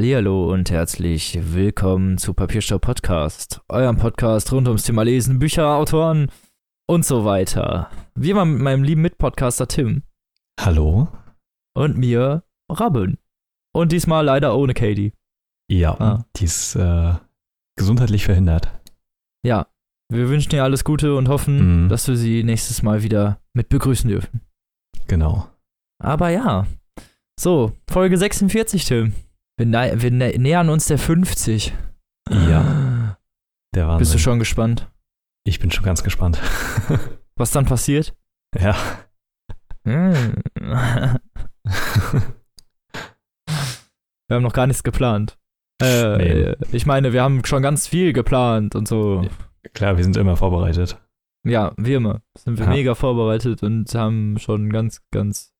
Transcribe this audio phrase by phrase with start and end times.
[0.00, 6.30] Hallihallo und herzlich willkommen zu Papierstau Podcast, eurem Podcast rund ums Thema Lesen, Bücher, Autoren
[6.88, 7.90] und so weiter.
[8.14, 10.02] Wie immer mit meinem lieben Mitpodcaster Tim
[10.58, 11.08] Hallo?
[11.76, 13.18] und mir Rabben.
[13.74, 15.12] Und diesmal leider ohne Katie.
[15.70, 16.24] Ja, Ah.
[16.36, 17.12] die ist äh,
[17.76, 18.70] gesundheitlich verhindert.
[19.44, 19.66] Ja,
[20.10, 21.88] wir wünschen ihr alles Gute und hoffen, Mhm.
[21.90, 24.40] dass wir sie nächstes Mal wieder mit begrüßen dürfen.
[25.08, 25.46] Genau.
[26.02, 26.66] Aber ja.
[27.38, 29.12] So, Folge 46, Tim.
[29.60, 31.74] Wir, nä- wir nä nähern uns der 50.
[32.30, 33.18] Ja,
[33.74, 33.98] der Wahnsinn.
[33.98, 34.90] Bist du schon gespannt,
[35.46, 36.40] Ich bin schon ganz gespannt.
[37.36, 38.16] was dann passiert?
[38.58, 38.74] ja.
[44.28, 45.36] Wir haben noch gar nichts geplant.
[45.82, 46.54] Äh, Nee.
[46.72, 49.26] Ich meine, wir haben schon ganz viel geplant und so.
[49.74, 51.00] Klar, wir sind immer vorbereitet.
[51.46, 52.22] Ja, wie immer.
[52.38, 52.70] Sind wir Ja.
[52.70, 55.52] mega vorbereitet und haben schon ganz, ganz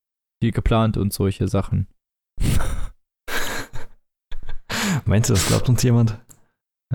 [0.42, 1.88] viel geplant und solche Sachen.
[5.10, 6.16] Meinst du, das glaubt uns jemand?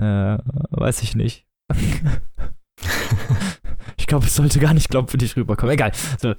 [0.00, 0.38] Äh,
[0.70, 1.46] weiß ich nicht.
[3.98, 5.74] ich glaube, es sollte gar nicht glaubwürdig rüberkommen.
[5.74, 5.92] Egal.
[6.18, 6.32] So.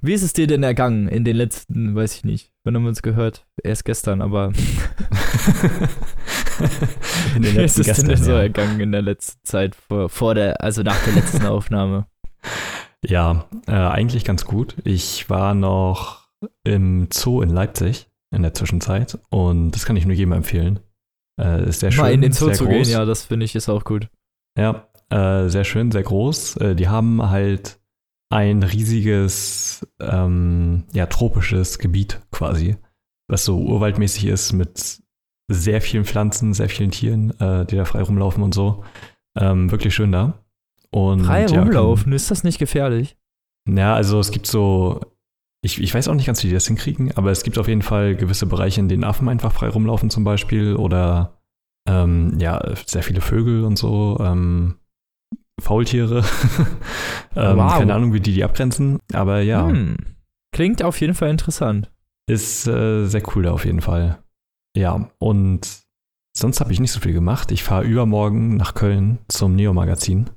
[0.00, 2.52] Wie ist es dir denn ergangen in den letzten, weiß ich nicht.
[2.62, 3.48] Wann haben wir uns gehört?
[3.64, 4.52] Erst gestern, aber
[7.34, 8.42] In den wie ist es denn Gästen, so ja.
[8.42, 12.06] ergangen in der letzten Zeit, vor, vor der, also nach der letzten Aufnahme?
[13.04, 14.76] Ja, äh, eigentlich ganz gut.
[14.84, 16.28] Ich war noch
[16.62, 20.80] im Zoo in Leipzig in der Zwischenzeit und das kann ich nur jedem empfehlen.
[21.40, 22.02] Äh, ist sehr schön.
[22.02, 22.74] Mal in den Zoo zu groß.
[22.74, 24.08] gehen, ja, das finde ich ist auch gut.
[24.58, 26.56] Ja, äh, sehr schön, sehr groß.
[26.58, 27.80] Äh, die haben halt
[28.30, 32.76] ein riesiges, ähm, ja, tropisches Gebiet quasi,
[33.28, 35.02] was so urwaldmäßig ist mit
[35.48, 38.84] sehr vielen Pflanzen, sehr vielen Tieren, äh, die da frei rumlaufen und so.
[39.36, 40.44] Ähm, wirklich schön da.
[40.90, 43.16] Und, Frei ja, rumlaufen, ist das nicht gefährlich?
[43.66, 45.00] Kann, ja, also es gibt so,
[45.64, 47.82] ich, ich weiß auch nicht ganz, wie die das hinkriegen, aber es gibt auf jeden
[47.82, 51.38] Fall gewisse Bereiche, in denen Affen einfach frei rumlaufen zum Beispiel oder
[51.88, 54.76] ähm, ja, sehr viele Vögel und so, ähm,
[55.60, 56.18] Faultiere.
[57.36, 57.78] ähm, Wow.
[57.78, 59.96] Keine Ahnung, wie die die abgrenzen, aber ja, Hm.
[60.52, 61.90] Klingt auf jeden Fall interessant.
[62.30, 64.22] ist äh, sehr cool da auf jeden Fall.
[64.76, 65.68] Ja, und
[66.36, 67.50] sonst habe ich nicht so viel gemacht.
[67.52, 70.30] Ich fahre übermorgen nach Köln zum Neo-Magazin.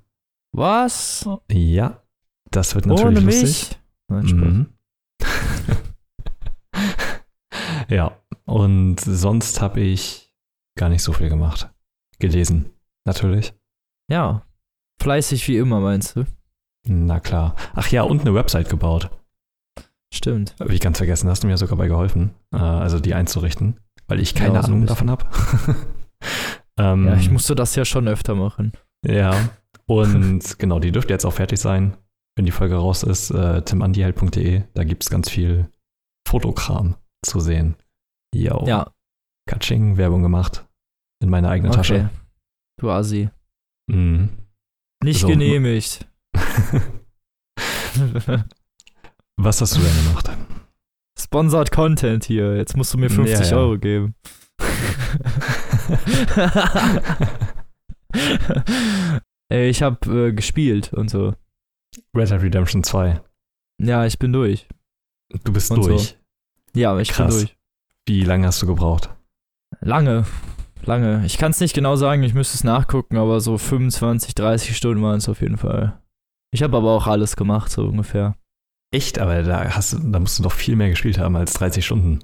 [0.54, 1.28] Was?
[1.52, 2.02] Ja,
[2.52, 3.44] das wird natürlich Ohne lustig.
[3.44, 3.80] mich?
[4.10, 4.40] Nein, Spaß.
[4.54, 4.66] Mhm.
[7.90, 10.34] ja, und sonst habe ich
[10.78, 11.70] gar nicht so viel gemacht.
[12.20, 12.72] Gelesen,
[13.06, 13.54] natürlich.
[14.12, 14.44] Ja.
[15.02, 16.26] Fleißig wie immer, meinst du?
[16.88, 17.56] Na klar.
[17.76, 19.10] Ach ja, und eine Website gebaut.
[20.14, 20.56] Stimmt.
[20.60, 24.20] Habe ich ganz vergessen, hast du mir sogar bei geholfen, äh, also die einzurichten, weil
[24.22, 25.26] ich keine Ja, so Ahnung davon habe.
[26.80, 28.72] ähm, Ja, ich musste das ja schon öfter machen.
[29.06, 29.50] Ja,
[29.86, 31.98] und genau, die dürfte jetzt auch fertig sein,
[32.38, 33.32] wenn die Folge raus ist.
[33.32, 35.70] Äh, timandiheld.de, da gibt es ganz viel
[36.28, 37.76] Fotokram zu sehen.
[38.34, 38.64] Yo.
[38.66, 38.92] Ja,
[39.50, 40.66] Katsching, Werbung gemacht.
[41.22, 41.78] In meiner eigenen okay.
[41.78, 42.10] Tasche.
[42.80, 43.30] Du Assi.
[43.90, 44.30] Mhm.
[45.04, 45.28] Nicht So.
[45.28, 46.08] genehmigt.
[49.38, 50.30] Was hast du denn gemacht?
[51.20, 52.56] Sponsored Content hier.
[52.56, 53.58] Jetzt musst du mir 50 Ja, ja.
[53.58, 54.14] Euro geben.
[59.50, 61.34] Ich hab äh, gespielt und so.
[62.16, 63.22] Red Dead Redemption 2.
[63.82, 64.68] Ja, ich bin durch.
[65.44, 65.90] Du bist Und so.
[65.90, 66.18] durch.
[66.74, 67.28] Ja, ich Krass.
[67.36, 67.58] bin durch.
[68.08, 69.10] Wie lange hast du gebraucht?
[69.82, 70.26] Lange.
[70.86, 71.26] Lange.
[71.26, 75.04] Ich kann es nicht genau sagen, ich müsste es nachgucken, aber so 25, 30 Stunden
[75.04, 76.02] waren es auf jeden Fall.
[76.54, 78.36] Ich habe aber auch alles gemacht, so ungefähr.
[78.94, 79.20] Echt?
[79.20, 82.20] Aber da, hast, du- da musst du doch viel mehr gespielt haben als 30 Stunden.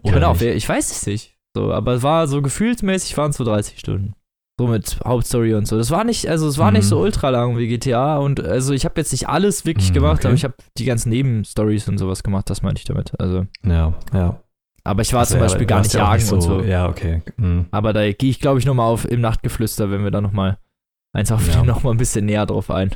[0.00, 0.42] Oder Genau, nicht?
[0.42, 1.36] ich weiß es nicht.
[1.56, 4.14] So, aber es war so gefühlsmäßig waren es so 30 Stunden.
[4.60, 5.78] So mit Hauptstory und so.
[5.78, 6.88] Das war nicht, also es war nicht Mhm.
[6.88, 10.18] so ultra lang wie GTA und also ich habe jetzt nicht alles wirklich Mhm, gemacht,
[10.18, 10.26] okay.
[10.28, 13.18] aber ich habe die ganzen Nebenstories und sowas gemacht, das meinte ich damit.
[13.18, 14.40] Also, Ja, ja.
[14.84, 16.60] aber ich war Also, zum Beispiel gar nicht jagen und so.
[16.62, 17.22] Ja, okay.
[17.38, 17.66] Mhm.
[17.70, 20.58] Aber da gehe ich, glaube ich, nochmal auf im Nachtgeflüster, wenn wir da nochmal
[21.14, 21.62] eins auf Ja.
[21.64, 22.94] noch mal ein bisschen näher drauf ein,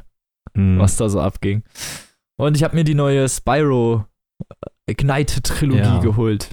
[0.54, 0.78] Mhm.
[0.78, 1.62] was da so abging.
[2.38, 4.04] Und ich habe mir die neue Spyro
[4.86, 6.00] äh, Ignite Trilogie Ja.
[6.00, 6.50] geholt.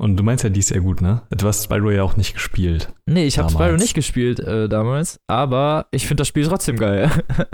[0.00, 1.22] Und du meinst ja, die ist sehr gut, ne?
[1.30, 2.90] Du hast Spyro ja auch nicht gespielt.
[3.06, 3.50] Nee, ich habe.
[3.50, 7.10] Spyro nicht gespielt äh, damals, aber ich finde das Spiel trotzdem geil.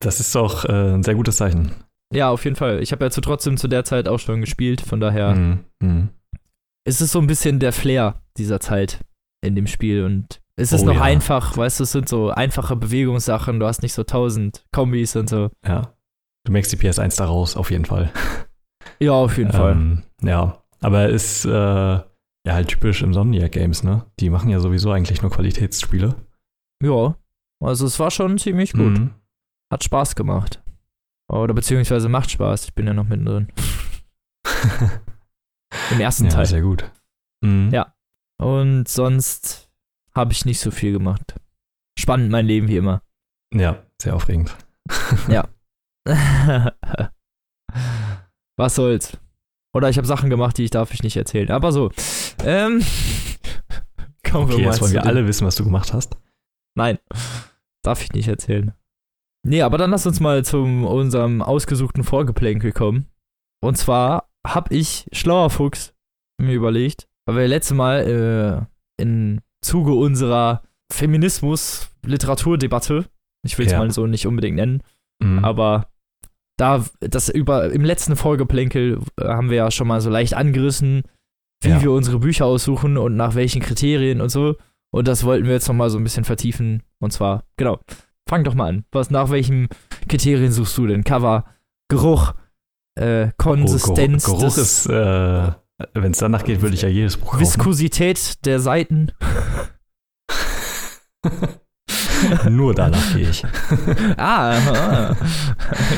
[0.00, 1.72] Das ist doch äh, ein sehr gutes Zeichen.
[2.12, 2.82] ja, auf jeden Fall.
[2.82, 5.64] Ich habe ja zu, trotzdem zu der Zeit auch schon gespielt, von daher Mhm.
[5.82, 6.08] Mhm.
[6.86, 9.00] ist es so ein bisschen der Flair dieser Zeit
[9.42, 11.02] in dem Spiel und es ist Oh noch ja.
[11.02, 15.30] einfach, weißt du, es sind so einfache Bewegungssachen, du hast nicht so tausend Kombis und
[15.30, 15.48] so.
[15.66, 15.94] Ja.
[16.44, 18.12] Du merkst die PS1 da raus, auf jeden Fall.
[19.00, 19.72] Ja, auf jeden Fall.
[19.72, 20.58] Ähm, ja.
[20.80, 22.04] Aber ist äh, ja
[22.46, 24.06] halt typisch im Somniac Games, ne?
[24.20, 26.14] Die machen ja sowieso eigentlich nur Qualitätsspiele.
[26.82, 27.16] Ja,
[27.62, 28.98] also es war schon ziemlich gut.
[28.98, 29.14] Mhm.
[29.72, 30.62] Hat Spaß gemacht.
[31.32, 32.66] Oder beziehungsweise macht Spaß.
[32.66, 33.48] Ich bin ja noch mittendrin.
[35.90, 36.46] Im ersten ja, Teil.
[36.46, 36.90] sehr gut.
[37.42, 37.70] Mhm.
[37.72, 37.94] Ja.
[38.40, 39.70] Und sonst
[40.14, 41.40] habe ich nicht so viel gemacht.
[41.98, 43.02] Spannend mein Leben wie immer.
[43.52, 44.54] Ja, sehr aufregend.
[48.58, 49.18] Was soll's?
[49.76, 51.50] Oder ich habe Sachen gemacht, die ich darf ich nicht erzählen.
[51.50, 51.90] Aber so.
[52.44, 52.82] Ähm,
[54.30, 56.16] kommen Okay, wir mal jetzt wollen wir alle wissen, was du gemacht hast.
[56.74, 56.98] Nein,
[57.82, 58.72] darf ich nicht erzählen.
[59.46, 63.06] Nee, aber dann lass uns mal zu unserem ausgesuchten Vorgeplänkel kommen.
[63.62, 65.92] Und zwar habe ich, schlauer Fuchs,
[66.40, 68.66] mir überlegt, weil wir letzte Mal
[68.98, 70.62] äh, im Zuge unserer
[70.92, 73.06] Feminismus-Literaturdebatte,
[73.44, 73.78] ich will es Ja.
[73.78, 74.82] mal so nicht unbedingt nennen,
[75.22, 75.44] Mhm.
[75.44, 75.88] aber
[76.56, 81.02] da, das über, im letzten Vorgeplänkel äh, haben wir ja schon mal so leicht angerissen,
[81.62, 81.82] wie Ja.
[81.82, 84.56] wir unsere Bücher aussuchen und nach welchen Kriterien und so.
[84.94, 86.82] Und das wollten wir jetzt noch mal so ein bisschen vertiefen.
[87.00, 87.80] Und zwar, genau,
[88.28, 88.84] fang doch mal an.
[88.92, 89.68] Was, nach welchen
[90.08, 91.04] Kriterien suchst du denn?
[91.04, 91.44] Cover,
[91.90, 92.32] Geruch,
[92.98, 95.52] äh, Oh, Konsistenz, Geruch, Geruch des- ist, äh,
[95.92, 97.40] wenn es danach geht, würde ich ja jedes Buch kaufen.
[97.40, 99.12] Viskosität der Seiten.
[102.48, 103.44] Nur danach gehe ich.
[104.16, 105.16] ah, aha.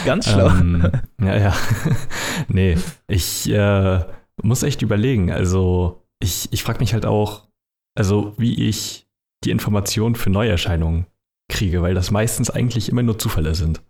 [0.04, 0.48] ganz schlau.
[0.48, 0.90] Ähm,
[1.20, 1.56] ja, ja.
[2.48, 4.00] nee, ich äh,
[4.42, 5.30] muss echt überlegen.
[5.30, 7.48] Also, ich, ich frage mich halt auch,
[7.96, 9.06] also, wie ich
[9.44, 11.06] die Informationen für Neuerscheinungen
[11.50, 13.82] kriege, weil das meistens eigentlich immer nur Zufälle sind.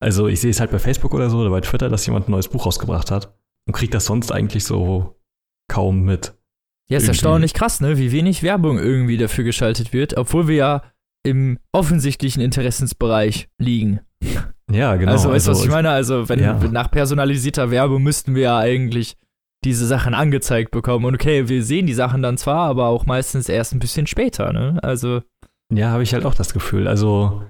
[0.00, 2.32] Also, ich sehe es halt bei Facebook oder so oder bei Twitter, dass jemand ein
[2.32, 3.34] neues Buch rausgebracht hat
[3.66, 5.20] und kriege das sonst eigentlich so
[5.70, 6.34] kaum mit.
[6.90, 7.96] Ja, ist irgendwie- erstaunlich krass, ne?
[7.96, 10.82] Wie wenig Werbung irgendwie dafür geschaltet wird, obwohl wir ja
[11.22, 14.00] im offensichtlichen Interessensbereich liegen.
[14.70, 15.12] Ja, genau.
[15.12, 15.90] also, weißt du, was ich meine?
[15.90, 16.54] Also, wenn ja.
[16.70, 19.16] nach personalisierter Werbung müssten wir ja eigentlich
[19.64, 21.04] diese Sachen angezeigt bekommen.
[21.04, 24.52] Und okay, wir sehen die Sachen dann zwar, aber auch meistens erst ein bisschen später,
[24.52, 24.78] ne?
[24.82, 25.20] Also,
[25.72, 26.88] Ja, habe ich halt auch das Gefühl.
[26.88, 27.42] Also,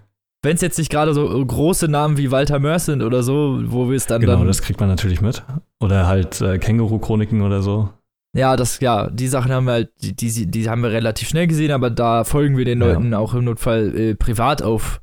[0.43, 3.89] wenn es jetzt nicht gerade so große Namen wie Walter Mörs sind oder so, wo
[3.89, 4.47] wir es dann genau, dann.
[4.47, 5.43] das kriegt man natürlich mit.
[5.81, 7.91] Oder halt äh, Känguru-Chroniken oder so.
[8.35, 11.47] Ja, das, ja, die Sachen haben wir halt, die, die, die haben wir relativ schnell
[11.47, 12.89] gesehen, aber da folgen wir den Ja.
[12.89, 15.03] Leuten auch im Notfall äh, privat auf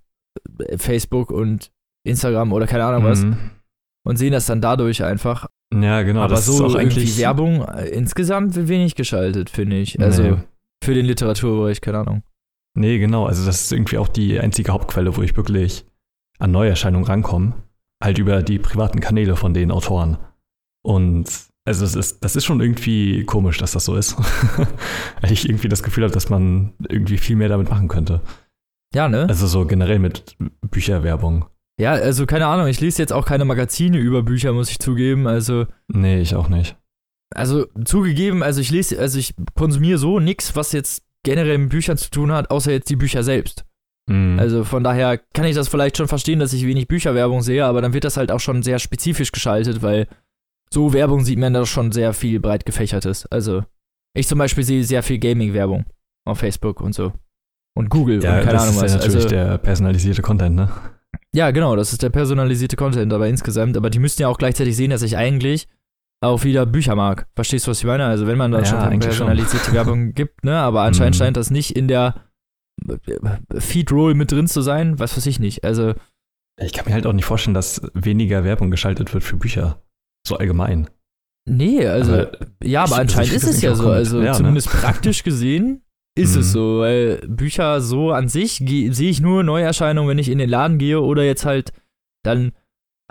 [0.60, 1.72] äh, Facebook und
[2.08, 3.38] Instagram oder keine Ahnung was Mhm.
[4.08, 5.48] und sehen das dann dadurch einfach.
[5.72, 6.22] Ja, genau.
[6.22, 10.00] aber das so ist auch eigentlich Werbung äh, insgesamt wenig geschaltet, finde ich.
[10.02, 10.38] Also Nee.
[10.84, 12.24] für den Literaturbereich, keine Ahnung.
[12.76, 13.26] Nee, genau.
[13.28, 15.86] Also das ist irgendwie auch die einzige Hauptquelle, wo ich wirklich
[16.40, 17.54] an Neuerscheinungen rankomme.
[18.04, 20.18] Halt über die privaten Kanäle von den Autoren.
[20.84, 21.26] Und
[21.69, 24.18] also es ist, das ist schon irgendwie komisch, dass das so ist.
[25.21, 28.21] Weil ich irgendwie das Gefühl habe, dass man irgendwie viel mehr damit machen könnte.
[28.95, 29.27] Ja, ne?
[29.30, 31.45] Also so generell mit Bücherwerbung.
[31.80, 35.27] ja, also keine Ahnung, ich lese jetzt auch keine Magazine über Bücher, muss ich zugeben.
[35.27, 36.75] Also Nee, ich auch nicht.
[37.36, 41.98] Also zugegeben, also ich lese, also ich konsumiere so nichts, was jetzt generell mit Büchern
[41.98, 43.63] zu tun hat, außer jetzt die Bücher selbst.
[44.10, 44.39] Mhm.
[44.39, 47.83] Also von daher kann ich das vielleicht schon verstehen, dass ich wenig Bücherwerbung sehe, aber
[47.83, 50.07] dann wird das halt auch schon sehr spezifisch geschaltet, weil
[50.74, 53.25] so Werbung sieht man da schon sehr viel breit gefächertes.
[53.27, 53.63] Also
[54.16, 55.86] ich zum Beispiel sehe sehr viel Gaming-Werbung
[56.27, 57.13] auf Facebook und so.
[57.75, 58.92] Und Google ja, und keine das Ahnung ist was.
[58.92, 60.69] ja natürlich also, der personalisierte Content, ne?
[61.33, 64.75] ja, genau, das ist der personalisierte Content, aber insgesamt, aber die müssten ja auch gleichzeitig
[64.75, 65.68] sehen, dass ich eigentlich
[66.21, 67.27] auch wieder Bücher mag.
[67.36, 68.06] Verstehst du, was ich meine?
[68.06, 69.27] Also wenn man da Ja, schon eigentlich schon.
[69.27, 70.57] personalisierte Werbung gibt, ne?
[70.57, 71.19] Aber anscheinend Mhm.
[71.19, 72.16] scheint das nicht in der
[73.57, 75.64] Feed-Roll mit drin zu sein, was weiß ich nicht.
[75.64, 75.94] Also,
[76.61, 79.81] Ich kann mir halt auch nicht vorstellen, dass weniger Werbung geschaltet wird für Bücher.
[80.30, 80.88] So allgemein.
[81.48, 82.31] nee, also, Aber
[82.64, 83.90] ja, aber ich- anscheinend ich ist find es ja so.
[83.90, 84.18] Also.
[84.21, 84.38] Ja, ne?
[84.38, 85.81] zumindest praktisch gesehen
[86.18, 86.52] ist es Mhm.
[86.52, 90.78] so, weil Bücher so an sich sehe ich nur Neuerscheinungen, wenn ich in den Laden
[90.78, 91.71] gehe oder jetzt halt
[92.24, 92.52] dann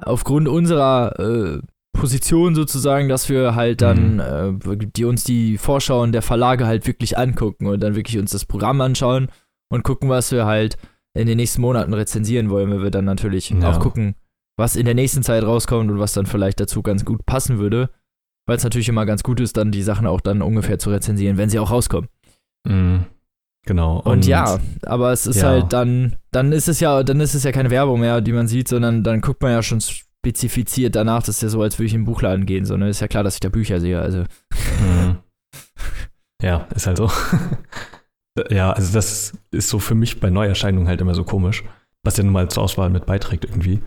[0.01, 1.61] aufgrund unserer äh,
[1.97, 4.61] Position sozusagen, dass wir halt dann, Mhm.
[4.73, 8.45] äh, die uns die Vorschauen der Verlage halt wirklich angucken und dann wirklich uns das
[8.45, 9.29] Programm anschauen
[9.73, 10.77] und gucken, was wir halt
[11.15, 13.71] in den nächsten Monaten rezensieren wollen, weil wir dann natürlich Ja.
[13.73, 14.15] auch gucken,
[14.59, 17.91] was in der nächsten Zeit rauskommt und was dann vielleicht dazu ganz gut passen würde.
[18.47, 21.37] Weil es natürlich immer ganz gut ist, dann die Sachen auch dann ungefähr zu rezensieren,
[21.37, 22.09] wenn sie auch rauskommen.
[22.67, 23.05] Mhm.
[23.67, 24.01] Genau.
[24.01, 25.49] Und, ja, aber es ist ja.
[25.49, 28.49] halt dann, dann ist es ja, dann ist es ja keine Werbung mehr, die man
[28.49, 31.23] sieht, sondern dann guckt man ja schon spezifiziert danach.
[31.23, 33.25] Das ist ja so, als würde ich in den Buchladen gehen, sondern ist ja klar,
[33.25, 34.01] dass ich da Bücher sehe.
[34.01, 34.25] Also
[34.81, 35.19] Mhm.
[36.41, 37.11] Ja, ist halt so.
[38.51, 41.65] ja, also das ist so für mich bei Neuerscheinungen halt immer so komisch,
[42.05, 43.83] was ja nun mal zur Auswahl mit beiträgt irgendwie.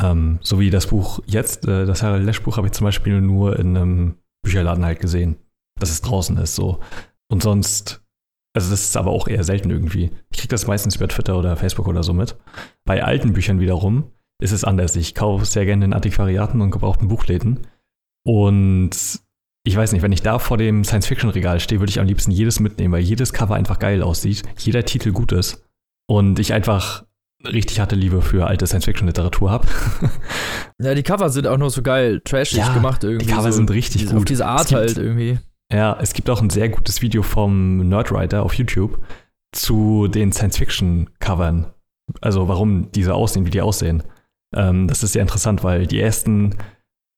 [0.00, 3.20] Ähm, so wie das Buch jetzt, äh, das Harald Lesch Buch habe ich zum Beispiel
[3.20, 5.36] nur in einem Bücherladen halt gesehen,
[5.78, 6.80] dass es draußen ist so.
[7.30, 8.02] Und sonst,
[8.54, 10.10] also das ist aber auch eher selten irgendwie.
[10.30, 12.36] Ich kriege das meistens über Twitter oder Facebook oder so mit.
[12.84, 14.10] Bei alten Büchern wiederum
[14.42, 14.96] ist es anders.
[14.96, 17.60] Ich kaufe sehr gerne in Antiquariaten und gebrauchten Buchläden.
[18.24, 18.90] Und
[19.64, 22.58] ich weiß nicht, wenn ich da vor dem Science-Fiction-Regal stehe, würde ich am liebsten jedes
[22.58, 25.64] mitnehmen, weil jedes Cover einfach geil aussieht, jeder Titel gut ist
[26.08, 27.04] und ich einfach
[27.44, 29.66] richtig harte Liebe für alte Science-Fiction-Literatur habe.
[30.80, 33.26] ja, die Cover sind auch noch so geil, trashig Ja, gemacht irgendwie.
[33.26, 34.20] Die Cover so, sind richtig diese- gut.
[34.20, 35.38] Auf diese Es Art gibt- halt irgendwie.
[35.72, 39.00] Ja, es gibt auch ein sehr gutes Video vom Nerdwriter auf YouTube
[39.54, 41.72] zu den Science-Fiction-Covern.
[42.20, 44.02] Also warum diese aussehen, wie die aussehen.
[44.54, 46.56] Ähm, das ist sehr interessant, weil die ersten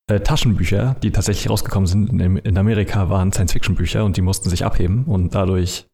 [0.09, 4.65] äh, Taschenbücher, die tatsächlich rausgekommen sind in, in Amerika, waren Science-Fiction-Bücher und die mussten sich
[4.65, 5.87] abheben und dadurch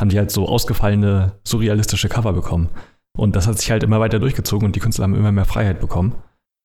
[0.00, 2.68] haben die halt so ausgefallene, surrealistische Cover bekommen.
[3.16, 5.80] Und das hat sich halt immer weiter durchgezogen und die Künstler haben immer mehr Freiheit
[5.80, 6.16] bekommen.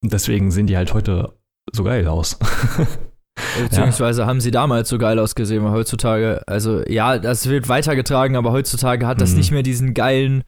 [0.04, 1.34] Und deswegen sehen die halt heute
[1.74, 2.40] so geil aus.
[3.62, 4.28] Beziehungsweise ja.
[4.28, 9.06] haben sie damals so geil ausgesehen, weil heutzutage, also ja, das wird weitergetragen, aber heutzutage
[9.06, 9.38] hat das mhm.
[9.38, 10.44] nicht mehr diesen geilen,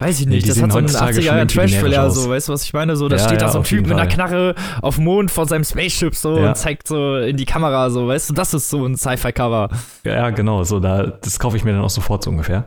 [0.00, 2.72] weiß ich nicht, nee, das hat so einen 80er Trash-Flair, so, weißt du, was ich
[2.72, 2.96] meine?
[2.96, 5.30] So, da ja, steht ja, da so ein Typ mit einer Knarre auf dem Mond
[5.30, 8.70] vor seinem Spaceship so und zeigt so in die Kamera, so, weißt du, das ist
[8.70, 9.70] so ein Sci-Fi-Cover.
[10.04, 12.64] Ja, genau, so, da, das kaufe ich mir dann auch sofort so ungefähr.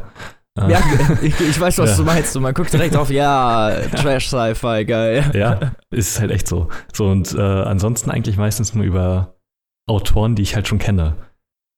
[0.57, 0.81] Ja,
[1.21, 2.35] ich, ich weiß, was du meinst.
[2.35, 5.31] Und man guckt direkt auf, ja, Trash-Sci-Fi, geil.
[5.33, 6.67] Ja, ist halt echt so.
[6.93, 9.35] So, und äh, ansonsten eigentlich meistens nur über
[9.89, 11.15] Autoren, die ich halt schon kenne.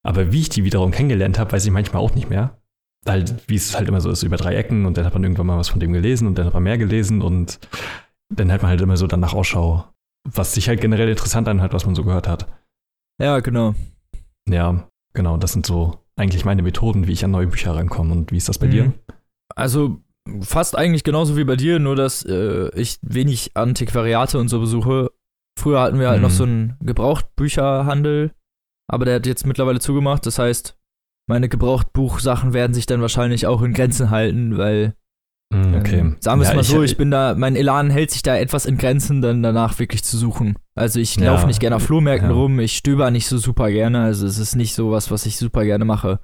[0.06, 2.58] Aber wie ich die wiederum kennengelernt habe, weiß ich manchmal auch nicht mehr.
[3.08, 5.48] Halt, wie es halt immer so ist, über drei Ecken und dann hat man irgendwann
[5.48, 7.60] mal was von dem gelesen und dann hat man mehr gelesen und
[8.34, 9.86] dann hat man halt immer so danach Ausschau,
[10.28, 12.48] was sich halt generell interessant anhört, was man so gehört hat.
[13.22, 13.76] Ja, genau.
[14.50, 18.12] Ja, genau, das sind so eigentlich meine Methoden, wie ich an neue Bücher rankomme.
[18.14, 18.72] Und wie ist das bei mhm.
[18.72, 18.94] dir?
[19.56, 20.02] Also
[20.42, 25.12] fast eigentlich genauso wie bei dir, nur dass äh, ich wenig Antiquariate und so besuche
[25.60, 26.24] Früher hatten wir halt mhm.
[26.24, 28.32] noch so einen Gebrauchtbücherhandel,
[28.88, 30.26] aber der hat jetzt mittlerweile zugemacht.
[30.26, 30.78] Das heißt,
[31.28, 34.96] meine Gebrauchtbuchsachen werden sich dann wahrscheinlich auch in Grenzen halten, weil
[35.54, 36.00] Okay.
[36.00, 38.24] Ähm, sagen wir es ja, mal so, ich, ich bin da, mein Elan hält sich
[38.24, 40.58] da etwas in Grenzen, dann danach wirklich zu suchen.
[40.76, 42.36] Also ich ja, laufe nicht gerne auf Flohmärkten ja.
[42.36, 45.38] rum, ich stöber nicht so super gerne, also es ist nicht so was, was ich
[45.38, 46.20] super gerne mache.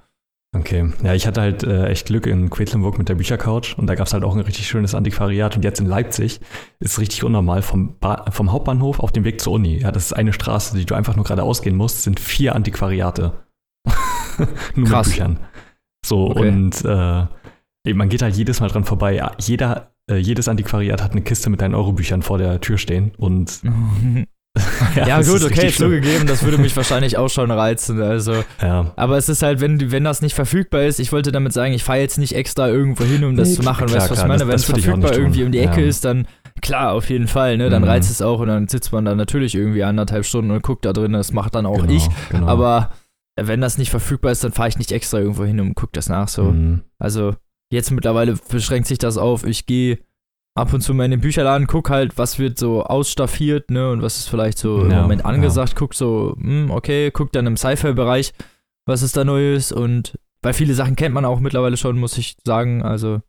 [0.56, 3.94] Okay, ja, ich hatte halt äh, echt Glück in Quedlinburg mit der Büchercouch und da
[3.94, 6.40] gab es halt auch ein richtig schönes Antiquariat und jetzt in Leipzig
[6.80, 7.98] ist es richtig unnormal vom,
[8.32, 9.78] vom Hauptbahnhof auf dem Weg zur Uni.
[9.78, 13.34] Ja, das ist eine Straße, die du einfach nur gerade ausgehen musst, sind vier Antiquariate.
[14.76, 15.08] nur Krass.
[15.08, 15.40] mit Büchern.
[16.04, 16.48] So okay.
[16.48, 17.26] und äh,
[17.86, 19.22] man geht halt jedes Mal dran vorbei.
[19.40, 23.62] Jeder, äh, jedes Antiquariat hat eine Kiste mit deinen Eurobüchern vor der Tür stehen und
[24.96, 28.02] ja, ja gut, okay, zugegeben, das würde mich wahrscheinlich auch schon reizen.
[28.02, 28.92] Also, ja.
[28.96, 31.84] aber es ist halt, wenn, wenn das nicht verfügbar ist, ich wollte damit sagen, ich
[31.84, 33.88] fahre jetzt nicht extra irgendwo hin, um das nee, zu machen.
[33.88, 34.48] Klar, weißt du, was ich meine?
[34.48, 35.88] wenn es verfügbar irgendwie um die Ecke ja.
[35.88, 36.28] ist, dann
[36.62, 37.70] klar, auf jeden Fall, ne?
[37.70, 37.90] Dann mhm.
[37.90, 40.94] reizt es auch und dann sitzt man da natürlich irgendwie anderthalb Stunden und guckt da
[40.94, 41.14] drin.
[41.14, 42.08] Das macht dann auch genau, ich.
[42.30, 42.48] Genau.
[42.48, 42.92] Aber
[43.40, 46.10] wenn das nicht verfügbar ist, dann fahre ich nicht extra irgendwo hin und gucke das
[46.10, 46.28] nach.
[46.28, 46.46] So.
[46.46, 46.82] Mhm.
[46.98, 47.36] Also
[47.72, 50.00] jetzt mittlerweile beschränkt sich das auf, ich gehe
[50.56, 54.02] ab und zu mal in den Bücherladen, guck halt, was wird so ausstaffiert, ne, und
[54.02, 55.76] was ist vielleicht so im Moment angesagt, ja.
[55.78, 58.34] guck so, hm, okay, guck dann im Sci-Fi-Bereich,
[58.86, 62.38] was ist da Neues und bei viele Sachen kennt man auch mittlerweile schon, muss ich
[62.44, 63.22] sagen, also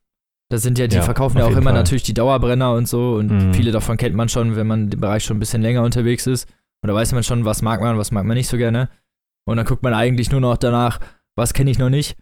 [0.49, 1.75] das sind ja, die ja, verkaufen ja auch immer Fall.
[1.75, 3.55] natürlich die Dauerbrenner und so und mhm.
[3.55, 6.49] viele davon kennt man schon, wenn man im Bereich schon ein bisschen länger unterwegs ist
[6.83, 8.89] und da weiß man schon, was mag man, was mag man nicht so gerne
[9.45, 10.99] und dann guckt man eigentlich nur noch danach,
[11.37, 12.17] was kenne ich noch nicht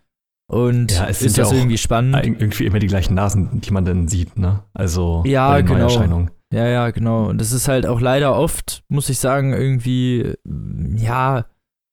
[0.51, 2.17] und ja, es ist das ja irgendwie spannend.
[2.25, 4.63] Irgendwie immer die gleichen Nasen, die man dann sieht, ne?
[4.73, 6.27] Also ja, genau.
[6.51, 7.29] Ja, ja, genau.
[7.29, 10.33] Und das ist halt auch leider oft, muss ich sagen, irgendwie,
[10.97, 11.45] ja,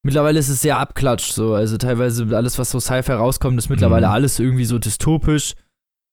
[0.04, 1.54] mittlerweile ist es sehr abklatscht so.
[1.54, 4.14] Also teilweise alles, was so Sci-Fi rauskommt, ist mittlerweile mhm.
[4.14, 5.56] alles irgendwie so dystopisch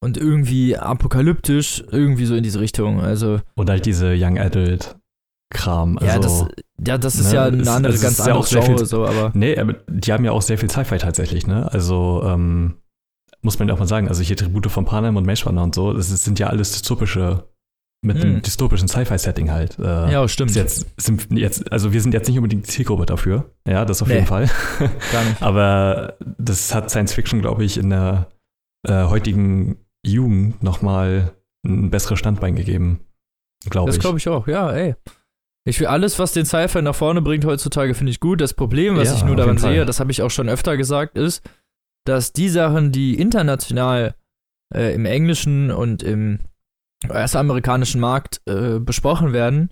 [0.01, 2.99] und irgendwie apokalyptisch, irgendwie so in diese Richtung.
[2.99, 3.39] Also.
[3.55, 4.97] Und halt diese Young Adult
[5.53, 5.97] Kram.
[5.97, 6.45] Also, ja, das,
[6.85, 9.31] ja, das ist ne, ja eine andere, ganz andere ja Genre, viel, so, aber.
[9.33, 11.71] Nee, aber die haben ja auch sehr viel Sci-Fi tatsächlich, ne?
[11.71, 12.75] Also, ähm,
[13.41, 15.93] muss man ja auch mal sagen, also hier Tribute von Panem und Runner und so,
[15.93, 17.43] das sind ja alles dystopische,
[18.03, 18.23] mit hm.
[18.23, 19.79] einem dystopischen Sci-Fi-Setting halt.
[19.79, 20.53] Äh, ja, stimmt.
[20.55, 24.09] Jetzt, sind jetzt, also wir sind jetzt nicht unbedingt die Zielgruppe dafür, ja, das auf
[24.09, 24.49] nee, jeden Fall.
[25.11, 25.41] Gar nicht.
[25.41, 28.27] aber das hat Science Fiction, glaube ich, in der
[28.87, 31.33] äh, heutigen Jugend nochmal
[31.65, 32.99] ein besseres Standbein gegeben,
[33.69, 33.95] glaube ich.
[33.95, 34.95] Das glaube ich auch, ja, ey.
[35.65, 38.41] Ich will alles, was den Sci-Fi nach vorne bringt heutzutage, finde ich gut.
[38.41, 41.17] Das Problem, was ja, ich nur daran sehe, das habe ich auch schon öfter gesagt,
[41.17, 41.41] ist,
[42.05, 44.15] dass die Sachen, die international
[44.75, 46.39] äh, im englischen und im
[47.09, 49.69] US-amerikanischen Markt äh, besprochen werden,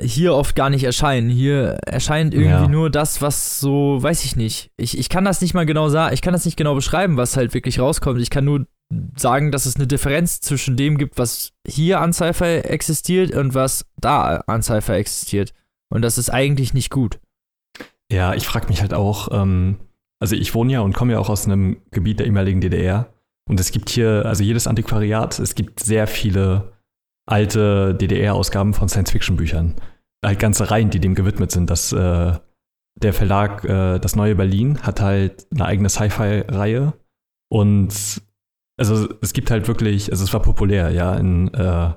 [0.00, 1.28] hier oft gar nicht erscheinen.
[1.30, 2.68] Hier erscheint irgendwie ja.
[2.68, 4.70] nur das, was so, weiß ich nicht.
[4.76, 7.36] Ich, ich kann das nicht mal genau sagen, ich kann das nicht genau beschreiben, was
[7.36, 8.20] halt wirklich rauskommt.
[8.20, 8.66] Ich kann nur
[9.16, 13.86] sagen, dass es eine Differenz zwischen dem gibt, was hier an Sci-Fi existiert und was
[13.96, 15.52] da an Sci-Fi existiert.
[15.88, 17.20] Und das ist eigentlich nicht gut.
[18.10, 19.78] Ja, ich frage mich halt auch, ähm,
[20.20, 23.12] also ich wohne ja und komme ja auch aus einem Gebiet der ehemaligen DDR.
[23.48, 26.72] Und es gibt hier, also jedes Antiquariat, es gibt sehr viele
[27.26, 29.76] alte DDR-Ausgaben von Science-Fiction-Büchern.
[30.24, 31.68] Halt ganze Reihen, die dem gewidmet sind.
[31.70, 32.32] Das, äh,
[32.96, 36.94] der Verlag äh, Das Neue Berlin hat halt eine eigene Sci-Fi-Reihe.
[37.50, 38.22] Und
[38.76, 41.90] also es gibt halt wirklich, also es war populär, ja, in, äh,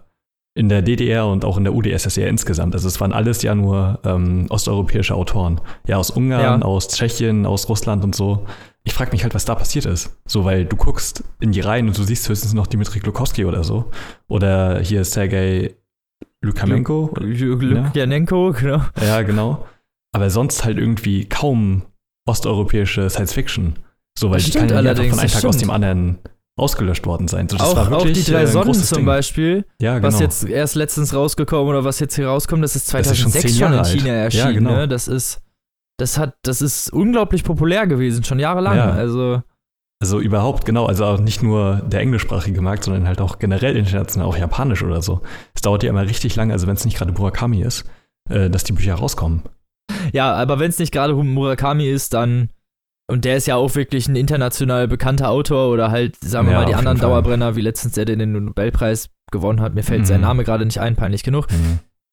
[0.55, 2.73] in der DDR und auch in der UdSSR insgesamt.
[2.73, 5.61] Also es waren alles ja nur ähm, osteuropäische Autoren.
[5.85, 6.65] Ja, aus Ungarn, Ja.
[6.65, 8.45] aus Tschechien, aus Russland und so.
[8.83, 10.17] Ich frage mich halt, was da passiert ist.
[10.27, 13.63] So, weil du guckst in die Reihen und du siehst höchstens noch Dimitri Glukowski oder
[13.63, 13.91] so.
[14.29, 15.75] Oder hier Sergei
[16.41, 17.13] Lukamenko.
[17.19, 18.81] Lukjanenko, genau.
[19.01, 19.65] Ja, genau.
[20.15, 21.83] Aber sonst halt irgendwie kaum
[22.27, 23.75] osteuropäische Science Fiction.
[24.17, 25.71] So, weil Das die stimmt kann ja von einem Tag aus dem stimmt.
[25.71, 26.17] anderen
[26.57, 27.47] ausgelöscht worden sein.
[27.47, 29.05] So, das Auch, war auch wirklich die drei äh, Sonnen zum Ding.
[29.05, 30.07] Beispiel, Ja, genau.
[30.07, 33.31] was jetzt erst letztens rausgekommen oder was jetzt hier rauskommt, das ist Das ist schon
[33.31, 33.87] 2006 schon, in alt.
[33.87, 34.53] China Ja, erschienen.
[34.55, 34.71] genau.
[34.71, 34.87] ne?
[34.87, 35.39] Das ist,
[35.97, 38.75] das hat, das ist unglaublich populär gewesen, schon jahrelang.
[38.77, 38.89] Ja.
[38.91, 39.41] Also
[40.01, 40.85] Also überhaupt, genau.
[40.87, 45.01] Also auch nicht nur der englischsprachige Markt, sondern halt auch generell international, auch japanisch oder
[45.01, 45.21] so.
[45.55, 47.85] Es dauert ja immer richtig lange, also wenn es nicht gerade Murakami ist,
[48.29, 49.43] äh, dass die Bücher rauskommen.
[50.11, 52.49] Ja, aber wenn es nicht gerade Murakami ist, dann.
[53.09, 56.59] Und der ist ja auch wirklich ein international bekannter Autor oder halt, sagen wir Ja,
[56.59, 56.99] mal, die anderen.
[56.99, 59.75] Dauerbrenner, wie letztens der, der den Nobelpreis gewonnen hat.
[59.75, 60.05] Mir fällt Mhm.
[60.05, 61.47] sein Name gerade nicht ein, peinlich genug.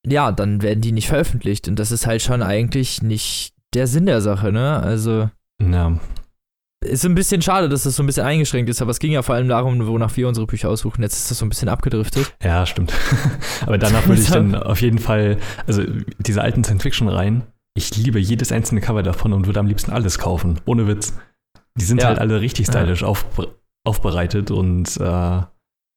[0.07, 1.67] Ja, dann werden die nicht veröffentlicht.
[1.67, 4.81] Und das ist halt schon eigentlich nicht der Sinn der Sache, ne?
[4.83, 5.31] Also.
[5.61, 5.99] Ja,
[6.85, 9.23] Ist ein bisschen schade, dass das so ein bisschen eingeschränkt ist, aber es ging ja
[9.23, 11.03] vor allem darum, wonach wir unsere Bücher aussuchen.
[11.03, 12.35] Jetzt ist das so ein bisschen abgedriftet.
[12.43, 12.93] ja, stimmt.
[13.67, 15.83] Aber danach würde ich dann auf jeden Fall, also
[16.19, 20.61] diese alten Science-Fiction-Reihen, ich liebe jedes einzelne Cover davon und würde am liebsten alles kaufen.
[20.65, 21.17] Ohne Witz.
[21.77, 22.09] Die sind Ja.
[22.09, 22.73] halt alle richtig Ja.
[22.73, 23.25] stylisch auf,
[23.85, 25.41] aufbereitet und äh,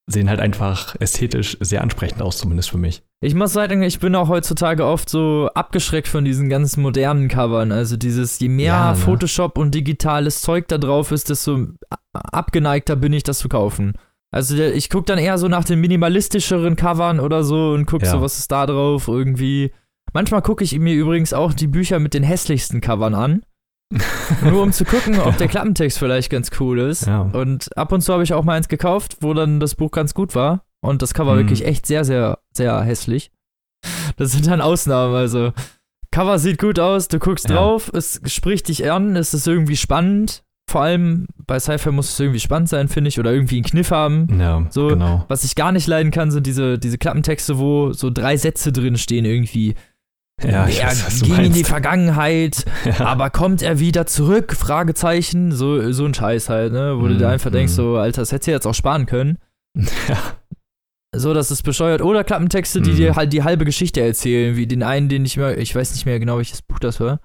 [0.09, 3.03] sehen halt einfach ästhetisch sehr ansprechend aus, zumindest für mich.
[3.21, 7.71] Ich muss sagen, ich bin auch heutzutage oft so abgeschreckt von diesen ganzen modernen Covern.
[7.71, 8.95] Also dieses, je mehr Ja, ne?
[8.97, 11.67] Photoshop und digitales Zeug da drauf ist, desto
[12.13, 13.93] abgeneigter bin ich, das zu kaufen.
[14.31, 18.11] Also ich gucke dann eher so nach den minimalistischeren Covern oder so und gucke Ja.
[18.11, 19.71] so, was ist da drauf irgendwie.
[20.13, 23.43] Manchmal gucke ich mir übrigens auch die Bücher mit den hässlichsten Covern an.
[24.43, 27.05] Nur um zu gucken, ob der Klappentext vielleicht ganz cool ist.
[27.07, 27.21] Ja.
[27.21, 30.13] Und ab und zu habe ich auch mal eins gekauft, wo dann das Buch ganz
[30.13, 30.63] gut war.
[30.81, 31.37] Und das Cover Mhm.
[31.39, 33.31] wirklich echt sehr, sehr, sehr hässlich.
[34.17, 35.15] Das sind dann Ausnahmen.
[35.15, 35.53] Also,
[36.11, 37.55] Cover sieht gut aus, du guckst Ja.
[37.55, 40.43] drauf, es spricht dich an, es ist irgendwie spannend.
[40.69, 43.91] Vor allem bei Sci-Fi muss es irgendwie spannend sein, finde ich, oder irgendwie einen Kniff
[43.91, 44.27] haben.
[44.39, 45.23] Ja, So, genau.
[45.29, 48.97] Was ich gar nicht leiden kann, sind diese, diese Klappentexte, wo so drei Sätze drin
[48.97, 49.75] stehen irgendwie.
[50.43, 51.63] Ja, er weiß, du ging in die.
[51.63, 53.05] Vergangenheit, Ja.
[53.07, 54.53] aber kommt er wieder zurück?
[54.53, 55.51] Fragezeichen.
[55.51, 56.95] So, so ein Scheiß halt, ne?
[56.99, 57.75] Wo du Mm, dir einfach denkst, mm.
[57.75, 59.39] so, Alter, das hättest du jetzt auch sparen können.
[59.75, 60.17] ja.
[61.15, 62.01] So, das ist bescheuert.
[62.03, 62.95] Oder Klappentexte, die Mm.
[62.97, 66.05] dir halt die halbe Geschichte erzählen, wie den einen, den ich mehr, ich weiß nicht
[66.05, 67.19] mehr genau, welches Buch das war.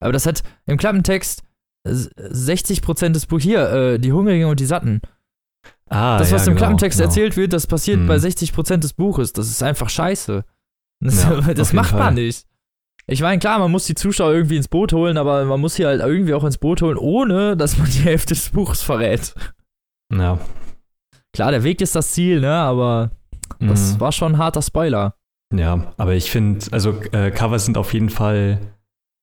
[0.00, 1.42] Aber das hat im Klappentext
[1.84, 5.00] s- 60% des Buchs hier, äh, die Hungrigen und die Satten.
[5.90, 7.08] Ah, das, was ja, im genau, Klappentext genau.
[7.08, 8.06] erzählt wird, das passiert Mhm.
[8.06, 9.32] bei 60% des Buches.
[9.32, 10.44] Das ist einfach scheiße.
[11.00, 12.46] Das, das macht man nicht.
[13.06, 15.84] Ich meine, klar, man muss die Zuschauer irgendwie ins Boot holen, aber man muss sie
[15.86, 19.34] halt irgendwie auch ins Boot holen, ohne dass man die Hälfte des Buches verrät.
[20.12, 20.38] Ja.
[21.34, 22.52] Klar, der Weg ist das Ziel, ne?
[22.54, 23.10] Aber
[23.58, 24.00] das Mhm.
[24.00, 25.14] war schon ein harter Spoiler.
[25.54, 28.58] Ja, aber ich finde, also äh, Cover sind auf jeden Fall,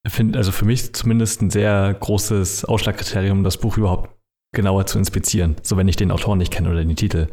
[0.07, 4.11] find, also für mich zumindest ein sehr großes Ausschlagkriterium, das Buch überhaupt
[4.53, 5.55] genauer zu inspizieren.
[5.63, 7.27] So wenn ich den Autor nicht kenne oder den Titel.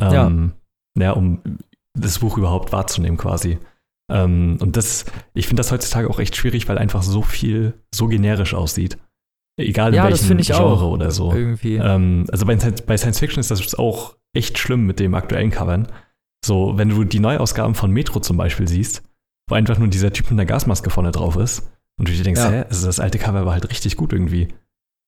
[0.00, 0.52] Ähm,
[0.98, 1.12] ja.
[1.12, 1.40] um
[1.94, 3.58] das Buch überhaupt wahrzunehmen quasi.
[4.10, 8.06] Ähm, und das, ich finde das heutzutage auch echt schwierig, weil einfach so viel so
[8.06, 8.98] generisch aussieht.
[9.58, 11.32] Egal in Ja, welchem Genre oder so.
[11.32, 11.76] Irgendwie.
[11.76, 15.50] Ähm, also bei, Science- bei Science Fiction ist das auch echt schlimm mit dem aktuellen
[15.50, 15.88] Covern.
[16.44, 19.02] So, wenn du die Neuausgaben von Metro zum Beispiel siehst,
[19.48, 22.40] wo einfach nur dieser Typ mit der Gasmaske vorne drauf ist und du dir denkst,
[22.40, 22.50] Ja.
[22.50, 24.48] hä, also das alte Cover war halt richtig gut irgendwie.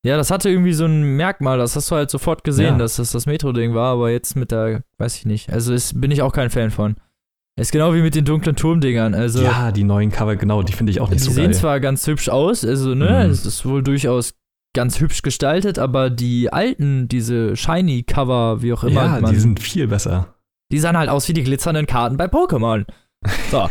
[0.07, 2.79] Ja, das hatte irgendwie so ein Merkmal, das hast du halt sofort gesehen, Ja.
[2.79, 5.51] dass das das Metro-Ding war, aber jetzt mit der, weiß ich nicht.
[5.53, 6.97] Also ist, bin ich auch kein Fan von.
[7.59, 9.15] Ist genau wie mit den dunklen Turmdingern.
[9.15, 11.55] Also ja, die neuen Cover, genau, die finde ich auch die nicht so sehen geil.
[11.55, 13.31] zwar ganz hübsch aus, also ne, Mhm.
[13.33, 14.35] es ist wohl durchaus
[14.77, 19.61] ganz hübsch gestaltet, aber die alten, diese Shiny-Cover, wie auch immer, ja, man, die sind
[19.61, 20.35] viel besser.
[20.71, 22.85] die sahen halt aus wie die glitzernden Karten bei Pokémon.
[23.51, 23.57] So.
[23.59, 23.69] Ja,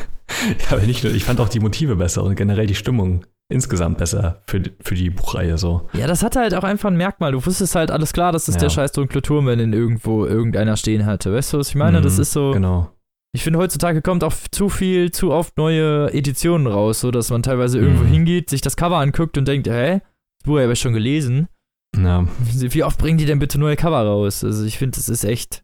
[0.72, 4.42] aber nicht nur, ich fand auch die Motive besser und generell die Stimmung insgesamt besser
[4.46, 5.88] für, die- für die Buchreihe so.
[5.94, 7.32] Ja, das hatte halt auch einfach ein Merkmal.
[7.32, 8.62] Du wusstest halt alles klar, dass das Ja.
[8.62, 11.34] der scheiß dunkle Turm, wenn ihn irgendwo irgendeiner stehen hatte.
[11.34, 12.02] Weißt du, was ich meine?
[12.02, 12.52] Das Mhm, ist so.
[12.52, 12.92] Genau.
[13.36, 17.44] Ich finde, heutzutage kommt auch zu viel, zu oft neue Editionen raus, so dass man
[17.44, 18.10] teilweise irgendwo Mhm.
[18.10, 20.00] hingeht, sich das Cover anguckt und denkt, hä?
[20.40, 21.48] Das Buch habe ich schon gelesen.
[21.96, 24.44] Ja, Wie oft bringen die denn bitte neue Cover raus?
[24.44, 25.64] Also ich finde, das ist echt.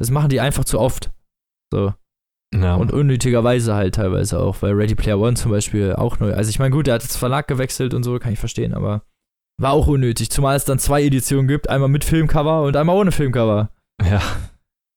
[0.00, 1.10] Das machen die einfach zu oft.
[1.72, 1.92] So.
[2.54, 2.74] ja.
[2.74, 6.32] Und unnötigerweise halt teilweise auch, weil Ready Player One zum Beispiel auch neu.
[6.34, 9.02] Also ich meine, gut, der hat jetzt Verlag gewechselt und so, kann ich verstehen, aber
[9.60, 13.12] war auch unnötig, zumal es dann zwei Editionen gibt, einmal mit Filmcover und einmal ohne
[13.12, 13.70] Filmcover.
[14.02, 14.22] ja.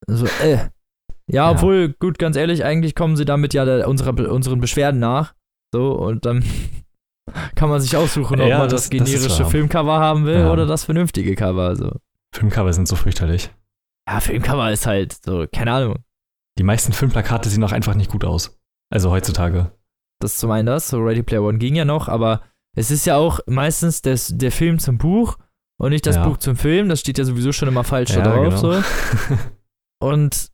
[0.08, 0.70] Also, äh.
[1.28, 1.52] Ja, Ja.
[1.52, 5.34] obwohl, gut, ganz ehrlich, eigentlich kommen sie damit ja der, unserer, unseren Beschwerden nach.
[5.74, 6.44] So, und dann
[7.56, 9.50] kann man sich aussuchen, ob Ja, man das- das, das ist generische wahr.
[9.52, 10.52] Filmcover haben will Ja.
[10.52, 11.76] oder das vernünftige Cover.
[11.76, 11.92] So.
[12.36, 13.52] Filmcover sind so fürchterlich.
[14.10, 16.00] Ja, Filmcover ist halt so, keine Ahnung.
[16.60, 18.60] die meisten Filmplakate sehen auch einfach nicht gut aus.
[18.92, 19.72] Also heutzutage.
[20.20, 22.42] Das zum einen das, so Ready Player One ging ja noch, aber
[22.78, 25.38] es ist ja auch meistens des, der Film zum Buch
[25.80, 26.28] und nicht das Ja.
[26.28, 26.90] Buch zum Film.
[26.90, 28.62] Das steht ja sowieso schon immer falsch da Ja, drauf.
[28.62, 28.74] genau.
[28.74, 28.84] So.
[30.00, 30.52] Und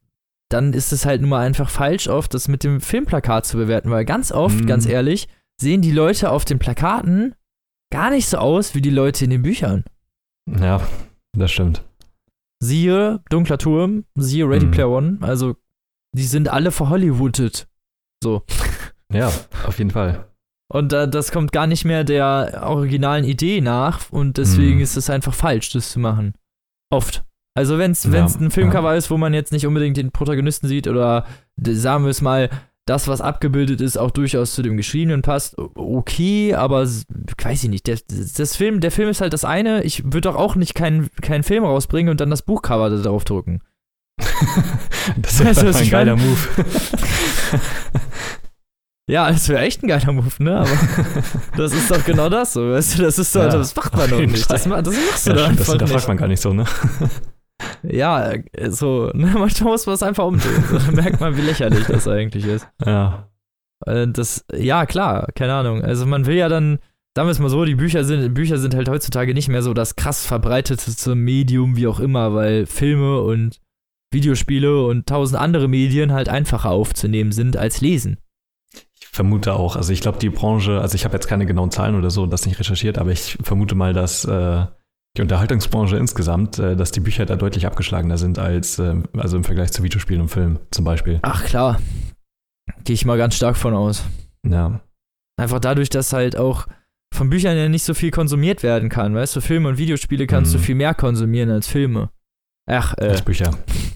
[0.49, 3.89] dann ist es halt nun mal einfach falsch, oft das mit dem Filmplakat zu bewerten,
[3.91, 4.65] weil ganz oft, Mhm.
[4.67, 5.27] ganz ehrlich,
[5.61, 7.35] sehen die Leute auf den Plakaten
[7.91, 9.83] gar nicht so aus wie die Leute in den Büchern.
[10.47, 10.81] Ja,
[11.37, 11.83] das stimmt.
[12.61, 14.71] Siehe Dunkler Turm, siehe Ready Mhm.
[14.71, 15.55] Player One, also
[16.15, 17.67] die sind alle verhollywoodet.
[18.23, 18.43] So.
[19.11, 19.31] Ja,
[19.65, 20.27] auf jeden Fall.
[20.71, 24.81] Und äh, das kommt gar nicht mehr der originalen Idee nach und deswegen Mhm.
[24.83, 26.33] ist es einfach falsch, das zu machen.
[26.91, 27.23] Oft.
[27.55, 30.87] Also wenn es Ja, ein Filmcover ist, wo man jetzt nicht unbedingt den Protagonisten sieht
[30.87, 31.25] oder
[31.61, 32.49] sagen wir es mal,
[32.85, 37.85] das, was abgebildet ist, auch durchaus zu dem Geschriebenen passt, okay, aber weiß ich nicht.
[37.85, 37.97] Der,
[38.37, 39.83] das Film, der Film ist halt das eine.
[39.83, 43.25] Ich würde doch auch nicht keinen keinen Film rausbringen und dann das Buchcover da drauf
[43.25, 43.61] drucken.
[45.21, 46.27] Das Weißt ist was ein geiler meine?
[46.27, 46.37] Move.
[49.09, 50.57] Ja, das wäre echt ein geiler Move, ne?
[50.59, 50.69] Aber
[51.57, 53.03] das ist doch genau das so, weißt du?
[53.03, 54.51] Das ist doch, Ja, das macht man doch nicht.
[54.51, 54.85] Das, das machst
[55.27, 56.07] du Ja, doch stimmt, das einfach hinterfragt nicht.
[56.09, 56.65] man gar nicht so, ne?
[57.83, 60.63] Ja, äh, so, ne, manchmal muss man es einfach umdrehen.
[60.71, 62.67] Dann merkt man, wie lächerlich das eigentlich ist.
[62.85, 63.29] Ja.
[63.85, 65.83] Äh, Das, ja, klar, keine Ahnung.
[65.83, 66.79] Also man will ja dann,
[67.15, 69.73] sagen wir es mal so, die Bücher sind, Bücher sind halt heutzutage nicht mehr so
[69.73, 73.59] das krass verbreitetste Medium, wie auch immer, weil Filme und
[74.11, 78.17] Videospiele und tausend andere Medien halt einfacher aufzunehmen sind als Lesen.
[78.99, 79.75] Ich vermute auch.
[79.75, 82.45] Also ich glaube, die Branche, also ich habe jetzt keine genauen Zahlen oder so, das
[82.45, 84.65] nicht recherchiert, aber ich vermute mal, dass äh,
[85.17, 89.43] die Unterhaltungsbranche insgesamt, äh, dass die Bücher da deutlich abgeschlagener sind als, äh, also im
[89.43, 91.19] Vergleich zu Videospielen und Filmen zum Beispiel.
[91.23, 91.79] Ach klar,
[92.83, 94.03] gehe ich mal ganz stark von aus.
[94.47, 94.79] Ja.
[95.37, 96.67] Einfach dadurch, dass halt auch
[97.13, 99.15] von Büchern ja nicht so viel konsumiert werden kann.
[99.15, 100.57] Weißt du, Filme und Videospiele kannst Mhm.
[100.57, 102.09] du viel mehr konsumieren als Filme.
[102.69, 103.51] Ach, äh, Als Bücher.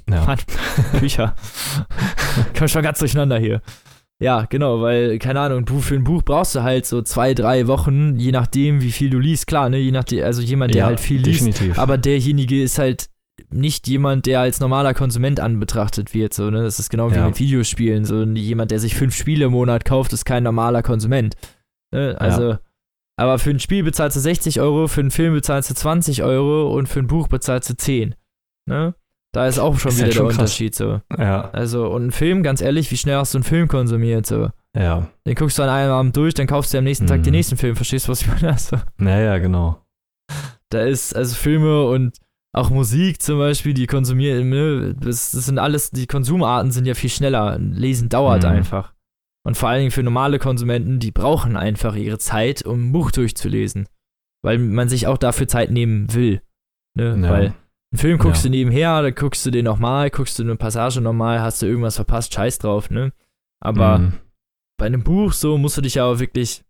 [0.10, 0.26] Ja.
[0.26, 0.40] Mann,
[1.00, 1.36] Bücher.
[2.58, 3.62] Komm schon ganz durcheinander hier.
[4.22, 7.68] Ja, genau, weil, keine Ahnung, Buch, für ein Buch brauchst du halt so zwei, drei
[7.68, 9.48] Wochen, je nachdem, wie viel du liest.
[9.48, 11.42] Klar, ne, je nachdem, also jemand, der ja, halt viel liest.
[11.42, 11.78] definitiv.
[11.78, 13.10] Aber derjenige ist halt
[13.50, 16.34] nicht jemand, der als normaler Konsument anbetrachtet wird.
[16.34, 16.64] So, ne?
[16.64, 17.26] Das ist genau wie Ja.
[17.28, 18.06] mit Videospielen.
[18.06, 21.36] So, jemand, der sich fünf Spiele im Monat kauft, ist kein normaler Konsument.
[21.92, 22.16] Ne?
[22.20, 22.58] Also,
[23.18, 26.72] aber für ein Spiel bezahlst du 60 Euro, für einen Film bezahlst du 20 Euro
[26.74, 28.16] und für ein Buch bezahlst du 10.
[28.68, 28.94] Ne?
[29.34, 30.38] Da ist auch schon Ist wieder halt der schon krass.
[30.38, 30.76] Unterschied.
[30.76, 31.02] So.
[31.18, 34.26] ja, Also, und ein Film, ganz ehrlich, wie schnell hast du einen Film konsumiert?
[34.26, 34.50] So?
[34.78, 35.08] ja.
[35.28, 37.24] Den guckst du an einem Abend durch, dann kaufst du am nächsten Tag Mhm.
[37.24, 37.76] den nächsten Film.
[37.76, 38.48] Verstehst du, was ich meine?
[38.54, 39.82] Also, Naja, genau.
[40.70, 42.18] da ist, also Filme und
[42.56, 46.94] auch Musik zum Beispiel, die konsumieren, ne, das, das sind alles, die Konsumarten sind ja
[46.94, 47.58] viel schneller.
[47.58, 48.50] Lesen dauert Mhm.
[48.50, 48.94] einfach.
[49.46, 53.10] Und vor allen Dingen für normale Konsumenten, die brauchen einfach ihre Zeit, um ein Buch
[53.12, 53.88] durchzulesen.
[54.44, 56.42] Weil man sich auch dafür Zeit nehmen will.
[56.96, 57.18] Ne?
[57.22, 57.30] Ja.
[57.30, 57.54] Weil
[57.94, 58.50] einen Film guckst Ja.
[58.50, 61.96] du nebenher, dann guckst du den nochmal, guckst du eine Passage nochmal, hast du irgendwas
[61.96, 63.14] verpasst, scheiß drauf, ne?
[63.64, 64.14] Aber Mhm.
[64.78, 66.64] bei einem Buch so musst du dich ja auch wirklich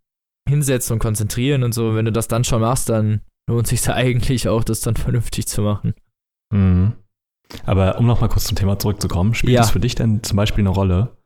[0.48, 1.94] hinsetzen und konzentrieren und so.
[1.94, 5.46] Wenn du das dann schon machst, dann lohnt sich ja eigentlich auch, das dann vernünftig
[5.48, 5.94] zu machen.
[6.52, 6.92] Mhm.
[7.64, 9.62] Aber um nochmal kurz zum Thema zurückzukommen, spielt Ja.
[9.62, 11.16] es für dich denn zum Beispiel eine Rolle,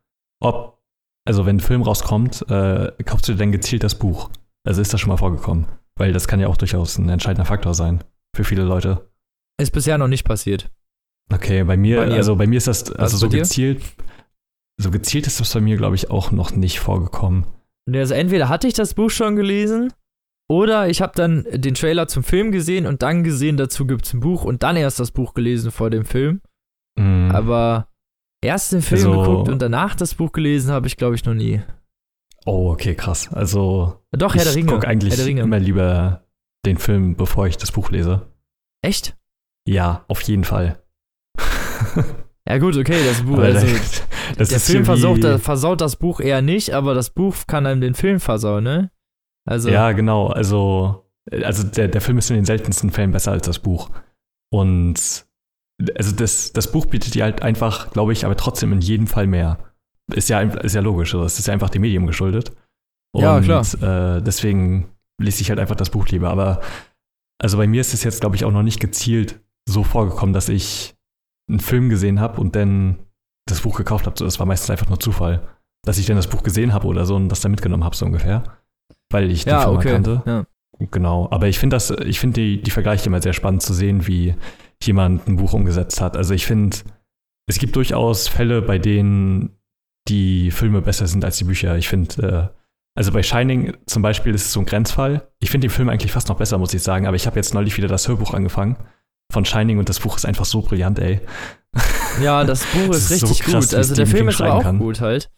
[0.41, 0.81] ob,
[1.27, 4.29] also wenn ein Film rauskommt, äh, kaufst du dir denn gezielt das Buch?
[4.65, 5.65] Also ist das schon mal vorgekommen?
[5.97, 8.03] Weil das kann ja auch durchaus ein entscheidender Faktor sein
[8.35, 9.08] für viele Leute.
[9.59, 10.71] Ist bisher noch nicht passiert.
[11.31, 13.81] Okay, bei mir, Bei also bei mir ist das, also so gezielt,
[14.77, 17.45] so gezielt ist das bei mir, glaube ich, auch noch nicht vorgekommen.
[17.91, 19.93] Also entweder hatte ich das Buch schon gelesen
[20.49, 24.13] oder ich habe dann den Trailer zum Film gesehen und dann gesehen, dazu gibt es
[24.13, 26.41] ein Buch und dann erst das Buch gelesen vor dem Film.
[26.97, 27.31] Mhm.
[27.31, 27.89] Aber
[28.43, 31.33] erst den Film Also- geguckt und danach das Buch gelesen habe ich, glaube ich, noch
[31.35, 31.61] nie.
[32.45, 33.31] oh, okay, krass.
[33.31, 36.23] Also Doch, Herr ich gucke eigentlich immer lieber
[36.65, 38.27] den Film, bevor ich das Buch lese.
[38.81, 39.15] Echt?
[39.69, 40.81] Ja, auf jeden Fall.
[42.47, 43.67] Ja gut, okay, das Buch, also,
[44.35, 47.93] das der Film versaut, versaut das Buch eher nicht, aber das Buch kann einem den
[47.93, 48.91] Film versauen, ne?
[49.47, 50.27] Also, Ja, genau.
[50.27, 53.91] Also, also der, der Film ist in den seltensten Fällen besser als das Buch.
[54.51, 55.27] Und
[55.95, 59.27] also das, das Buch bietet dir halt einfach, glaube ich, aber trotzdem in jedem Fall
[59.27, 59.59] mehr.
[60.11, 61.13] Ist ja, ist ja logisch.
[61.13, 62.51] Also es ist ja einfach dem Medium geschuldet.
[63.13, 63.61] Und Ja, klar.
[63.81, 64.89] Äh, deswegen
[65.21, 66.31] lese ich halt einfach das Buch lieber.
[66.31, 66.61] Aber
[67.39, 69.39] also bei mir ist es jetzt, glaube ich, auch noch nicht gezielt
[69.71, 70.95] so vorgekommen, dass ich
[71.49, 72.99] einen Film gesehen habe und dann
[73.47, 74.17] das Buch gekauft habe.
[74.17, 75.47] So, das war meistens einfach nur Zufall.
[75.85, 78.05] Dass ich dann das Buch gesehen habe oder so und das dann mitgenommen habe, so
[78.05, 78.43] ungefähr.
[79.09, 79.91] Weil ich die ja Firma okay.
[79.91, 80.21] kannte.
[80.25, 80.45] Ja.
[80.91, 84.07] Genau, aber ich finde das, ich finde die, die Vergleiche immer sehr spannend zu sehen,
[84.07, 84.35] wie
[84.81, 86.15] jemand ein Buch umgesetzt hat.
[86.15, 86.77] Also ich finde,
[87.47, 89.57] es gibt durchaus Fälle, bei denen
[90.07, 91.77] die Filme besser sind als die Bücher.
[91.77, 92.59] Ich finde, äh,
[92.95, 95.27] also bei Shining zum Beispiel ist es so ein Grenzfall.
[95.39, 97.53] Ich finde den Film eigentlich fast noch besser, muss ich sagen, aber ich habe jetzt
[97.53, 98.77] neulich wieder das Hörbuch angefangen
[99.31, 101.21] von Shining und das Buch ist einfach so brillant, ey.
[102.21, 103.77] Ja, das Buch ist, Das ist so richtig krass, gut.
[103.77, 104.79] Also der Film ist aber auch kann.
[104.79, 105.29] gut halt.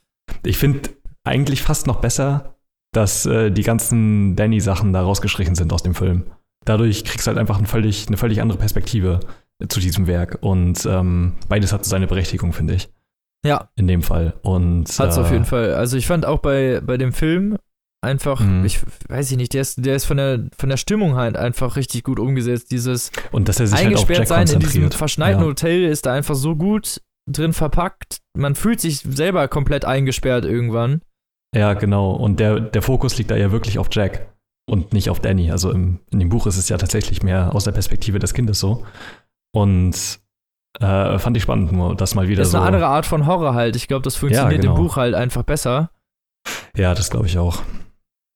[0.43, 0.89] Ich finde
[1.23, 2.55] eigentlich fast noch besser,
[2.93, 6.23] dass äh, die ganzen Danny-Sachen da rausgestrichen sind aus dem Film.
[6.65, 9.19] Dadurch kriegst du halt einfach ein völlig, eine völlig andere Perspektive
[9.59, 10.37] äh, zu diesem Werk.
[10.41, 12.89] Und ähm, beides hat so seine Berechtigung, finde ich.
[13.45, 13.69] Ja.
[13.75, 14.33] In dem Fall.
[14.43, 15.73] Und, Hat's äh, auf jeden Fall.
[15.73, 17.57] Also ich fand auch bei, bei dem Film
[18.01, 18.65] einfach, Mhm.
[18.65, 21.75] ich weiß ich nicht, der ist, der ist von der, von der Stimmung halt einfach
[21.75, 22.71] richtig gut umgesetzt.
[22.71, 25.47] Dieses Und dass er sich halt eingesperrt Jack sein in diesem verschneiten ja.
[25.47, 28.17] Hotel ist da einfach so gut drin verpackt.
[28.35, 31.01] Man fühlt sich selber komplett eingesperrt irgendwann.
[31.55, 32.11] ja, genau.
[32.11, 34.33] Und der, der Fokus liegt da ja wirklich auf Jack
[34.69, 35.51] und nicht auf Danny.
[35.51, 38.59] Also im, in dem Buch ist es ja tatsächlich mehr aus der Perspektive des Kindes
[38.59, 38.85] so.
[39.53, 40.19] Und
[40.79, 42.57] äh, fand ich spannend, nur das mal wieder Das ist so.
[42.57, 43.75] eine andere Art von Horror halt.
[43.75, 44.75] Ich glaube, das funktioniert genau.
[44.75, 45.91] im Buch halt einfach besser.
[46.75, 47.61] Ja, das glaube ich auch.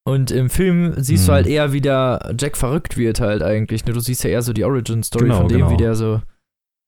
[0.07, 1.35] Und im Film siehst du Mhm.
[1.35, 3.85] halt eher, wie der Jack verrückt wird halt eigentlich.
[3.85, 3.93] Ne?
[3.93, 5.71] Du siehst ja eher so die Origin-Story Genau, von dem, genau.
[5.71, 6.21] wie der so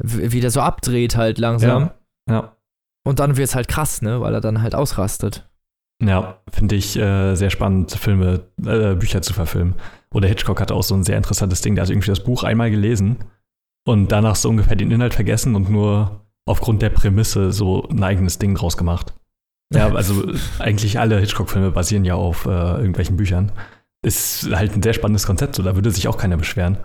[0.03, 1.89] wie wie der so abdreht halt langsam.
[2.29, 2.33] Ja.
[2.33, 2.57] Ja.
[3.03, 4.21] Und dann wird es halt krass, ne?
[4.21, 5.49] Weil er dann halt ausrastet.
[6.03, 9.73] Ja, finde ich äh, sehr spannend, Filme, äh, Bücher zu verfilmen.
[10.13, 11.73] Oder Hitchcock hatte auch so ein sehr interessantes Ding.
[11.73, 13.17] Der hat irgendwie das Buch einmal gelesen
[13.87, 18.37] und danach so ungefähr den Inhalt vergessen und nur aufgrund der Prämisse so ein eigenes
[18.37, 19.15] Ding draus gemacht.
[19.73, 23.51] Ja, also eigentlich alle Hitchcock-Filme basieren ja auf äh, irgendwelchen Büchern.
[24.01, 26.77] Ist halt ein sehr spannendes Konzept, so da würde sich auch keiner beschweren.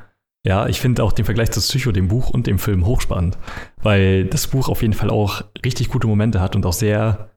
[0.45, 3.39] Ja, ich finde auch den Vergleich zu Psycho, dem Buch und dem Film hochspannend,
[3.81, 7.31] weil das Buch auf jeden Fall auch richtig gute Momente hat und auch sehr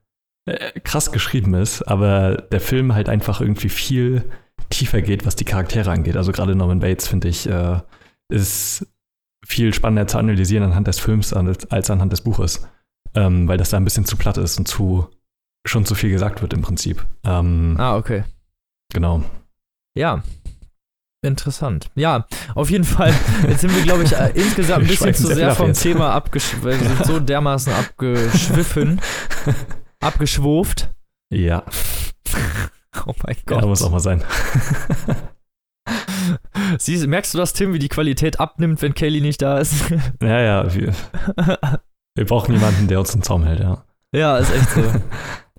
[0.47, 4.31] äh, krass geschrieben ist, aber der Film halt einfach irgendwie viel
[4.69, 6.17] tiefer geht, was die Charaktere angeht.
[6.17, 7.79] Also gerade Norman Bates, finde ich, äh,
[8.29, 8.87] ist
[9.45, 12.67] viel spannender zu analysieren anhand des Films als, anhand des Buches,
[13.13, 15.09] ähm, weil das da ein bisschen zu platt ist und zu
[15.65, 17.05] schon zu viel gesagt wird im Prinzip.
[17.25, 18.23] Ähm, Ah, okay.
[18.93, 19.23] Genau.
[19.97, 20.23] Ja.
[21.23, 21.89] Interessant.
[21.95, 23.13] Ja, auf jeden Fall.
[23.47, 25.81] Jetzt sind wir, glaube ich, äh, insgesamt ein bisschen zu sehr vom jetzt.
[25.81, 26.69] Thema abgeschwiffen.
[26.81, 29.01] Wir sind so dermaßen abgeschwiffen,
[29.99, 30.93] abgeschwurft.
[31.33, 31.63] Ja,
[33.07, 33.65] Oh mein ja, Gott.
[33.65, 34.23] muss auch mal sein.
[36.79, 39.73] Siehst, merkst du das, Tim, wie die Qualität abnimmt, wenn Kelly nicht da ist?
[40.21, 40.93] ja, ja, wir,
[42.15, 43.83] wir brauchen jemanden, der uns einen Zaum hält, ja.
[44.13, 44.83] ja, ist echt so.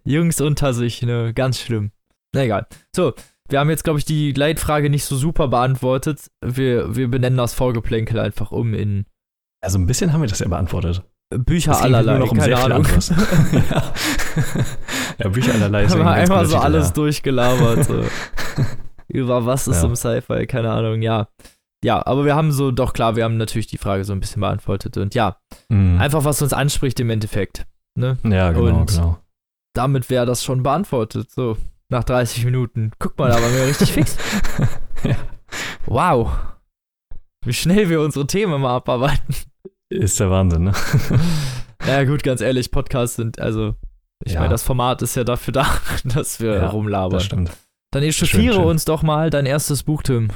[0.07, 1.35] Jungs unter sich, ne?
[1.35, 1.91] Ganz schlimm.
[2.35, 2.67] Na egal.
[2.95, 3.13] So,
[3.49, 6.31] wir haben jetzt, glaube ich, die Leitfrage nicht so super beantwortet.
[6.45, 9.05] Wir, wir benennen das Vorgeplänkel einfach um in
[9.63, 11.03] Also ein bisschen haben wir das ja beantwortet.
[11.35, 12.19] Bücher ging allerlei.
[12.19, 12.87] nur noch um keine Ahnung.
[13.53, 13.93] ja.
[15.19, 16.95] ja, Bücher allerlei ist haben wir einmal so alles ja.
[16.95, 17.85] durchgelabert.
[17.85, 18.05] So.
[19.09, 19.89] Über was ist Ja.
[19.89, 21.29] im Sci-Fi, keine Ahnung, ja.
[21.85, 24.41] Ja, aber wir haben so, doch klar, wir haben natürlich die Frage so ein bisschen
[24.41, 24.97] beantwortet.
[24.97, 25.37] Und ja,
[25.69, 25.99] Mhm.
[26.01, 27.67] einfach was uns anspricht im Endeffekt.
[27.99, 28.19] Ne?
[28.25, 29.19] Ja, genau, Und- genau.
[29.77, 31.31] Damit wäre das schon beantwortet.
[31.31, 31.57] So,
[31.91, 32.93] nach 30 Minuten.
[32.99, 34.17] Guck mal, da waren wir richtig fix.
[35.05, 35.17] Ja.
[35.85, 36.31] Wow.
[37.45, 39.35] Wie schnell wir unsere Themen mal abarbeiten.
[39.91, 40.73] Ist der Wahnsinn, ne?
[41.87, 43.77] Ja, gut, ganz ehrlich, Podcasts sind, also,
[44.25, 44.41] ich Ja.
[44.41, 45.67] meine, das Format ist ja dafür da,
[46.05, 47.11] dass wir Ja, rumlabern.
[47.13, 47.51] Das stimmt.
[47.93, 50.31] Dann echauffiere uns doch mal dein erstes Buch, Tim.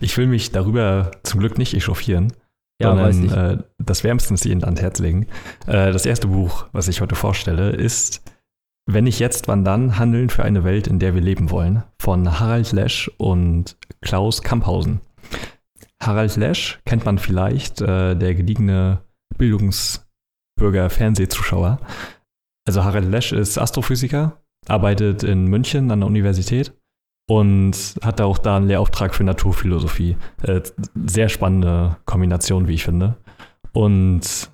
[0.00, 2.32] Ich will mich darüber zum Glück nicht echauffieren,
[2.80, 3.34] Ja, sondern weiß nicht.
[3.34, 5.26] Äh, das wärmstens jedem ans Herz legen.
[5.66, 8.22] Äh, das erste Buch, was ich heute vorstelle, ist
[8.88, 9.98] Wenn nicht jetzt, wann dann?
[9.98, 15.00] Handeln für eine Welt, in der wir leben wollen, von Harald Lesch und Klaus Kamphausen.
[16.00, 19.00] Harald Lesch kennt man vielleicht, äh, der gediegene
[19.38, 21.80] Bildungsbürger-Fernsehzuschauer.
[22.66, 26.72] Also Harald Lesch ist Astrophysiker, arbeitet in München an der Universität
[27.28, 30.16] und hat auch da einen Lehrauftrag für Naturphilosophie.
[30.42, 30.60] Äh,
[31.06, 33.16] sehr spannende Kombination, wie ich finde.
[33.72, 34.50] Und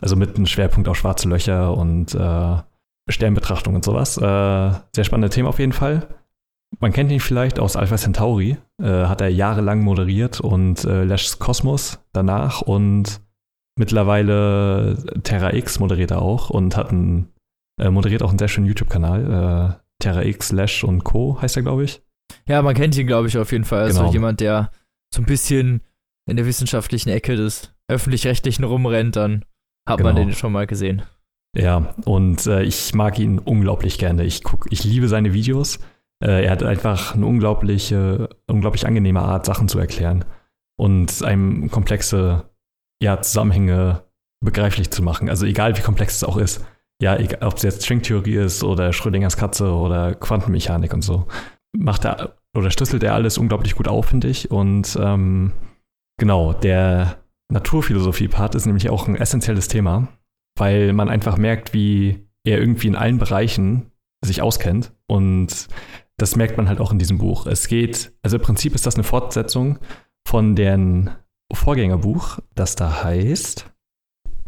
[0.00, 2.56] also mit einem Schwerpunkt auf schwarze Löcher und äh,
[3.08, 4.16] Sternbetrachtung und sowas.
[4.16, 6.06] Äh, sehr spannende Themen auf jeden Fall.
[6.78, 11.38] Man kennt ihn vielleicht aus Alpha Centauri, äh, hat er jahrelang moderiert und äh, Lesch's
[11.38, 13.20] Kosmos danach und
[13.76, 17.32] mittlerweile Terra X moderiert er auch und hat einen,
[17.80, 19.76] äh, moderiert auch einen sehr schönen YouTube-Kanal.
[19.78, 21.40] Äh, Terra X, Lesch und Co.
[21.42, 22.02] heißt er, glaube ich.
[22.46, 23.82] Ja, man kennt ihn, glaube ich, auf jeden Fall.
[23.84, 24.12] Also Genau.
[24.12, 24.70] jemand, der
[25.14, 25.82] so ein bisschen
[26.28, 29.44] in der wissenschaftlichen Ecke des Öffentlich-Rechtlichen rumrennt, dann
[29.88, 30.28] hat man Genau.
[30.28, 31.02] den schon mal gesehen.
[31.56, 34.24] Ja, und äh, ich mag ihn unglaublich gerne.
[34.24, 35.80] Ich guck, ich liebe seine Videos.
[36.22, 40.24] Äh, er hat einfach eine unglaubliche, unglaublich angenehme Art, Sachen zu erklären
[40.78, 42.44] und einem komplexe
[43.02, 44.04] ja, Zusammenhänge
[44.44, 45.28] begreiflich zu machen.
[45.28, 46.64] Also egal wie komplex es auch ist.
[47.02, 51.26] Ja, egal, ob es jetzt Stringtheorie ist oder Schrödingers Katze oder Quantenmechanik und so.
[51.76, 54.50] Macht er oder schlüsselt er alles unglaublich gut auf, finde ich.
[54.50, 55.52] Und ähm,
[56.18, 57.18] genau, der
[57.50, 60.08] Naturphilosophie-Part ist nämlich auch ein essentielles Thema,
[60.58, 63.90] weil man einfach merkt, wie er irgendwie in allen Bereichen
[64.24, 64.92] sich auskennt.
[65.06, 65.68] Und
[66.16, 67.46] das merkt man halt auch in diesem Buch.
[67.46, 69.78] Es geht, also im Prinzip ist das eine Fortsetzung
[70.26, 71.10] von deren
[71.52, 73.70] Vorgängerbuch, das da heißt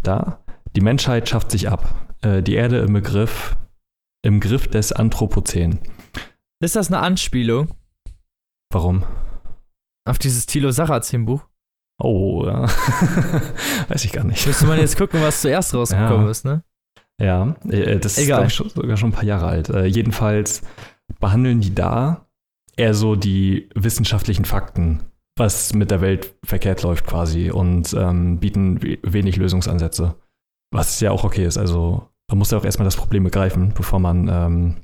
[0.02, 0.44] da.
[0.76, 2.16] Die Menschheit schafft sich ab.
[2.22, 3.56] Äh, die Erde im Begriff,
[4.22, 5.78] im Griff des Anthropozän.
[6.62, 7.68] Ist das eine Anspielung
[8.72, 9.04] Warum?
[10.08, 11.42] auf dieses Thilo Sarrazin-Buch?
[12.02, 12.62] Oh, ja.
[13.88, 14.46] weiß ich gar nicht.
[14.46, 16.30] Müsste man jetzt gucken, was zuerst rausgekommen Ja.
[16.30, 16.64] ist, ne?
[17.20, 18.46] Ja, äh, das ist Egal.
[18.48, 19.68] glaub ich, sogar schon ein paar Jahre alt.
[19.68, 20.62] Äh, jedenfalls
[21.20, 22.26] behandeln die da
[22.76, 25.04] eher so die wissenschaftlichen Fakten,
[25.36, 30.16] was mit der Welt verkehrt läuft quasi und ähm, bieten we- wenig Lösungsansätze.
[30.72, 31.58] Was ja auch okay ist.
[31.58, 34.76] Also man muss ja auch erstmal das Problem begreifen, bevor man ähm,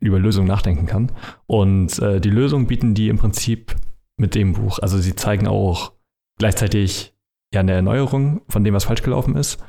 [0.00, 1.12] über Lösungen nachdenken kann.
[1.46, 3.76] Und äh, die Lösung bieten die im Prinzip
[4.16, 4.78] mit dem Buch.
[4.78, 5.92] Also sie zeigen auch
[6.38, 7.14] gleichzeitig
[7.52, 9.62] ja eine Erneuerung von dem, was falsch gelaufen ist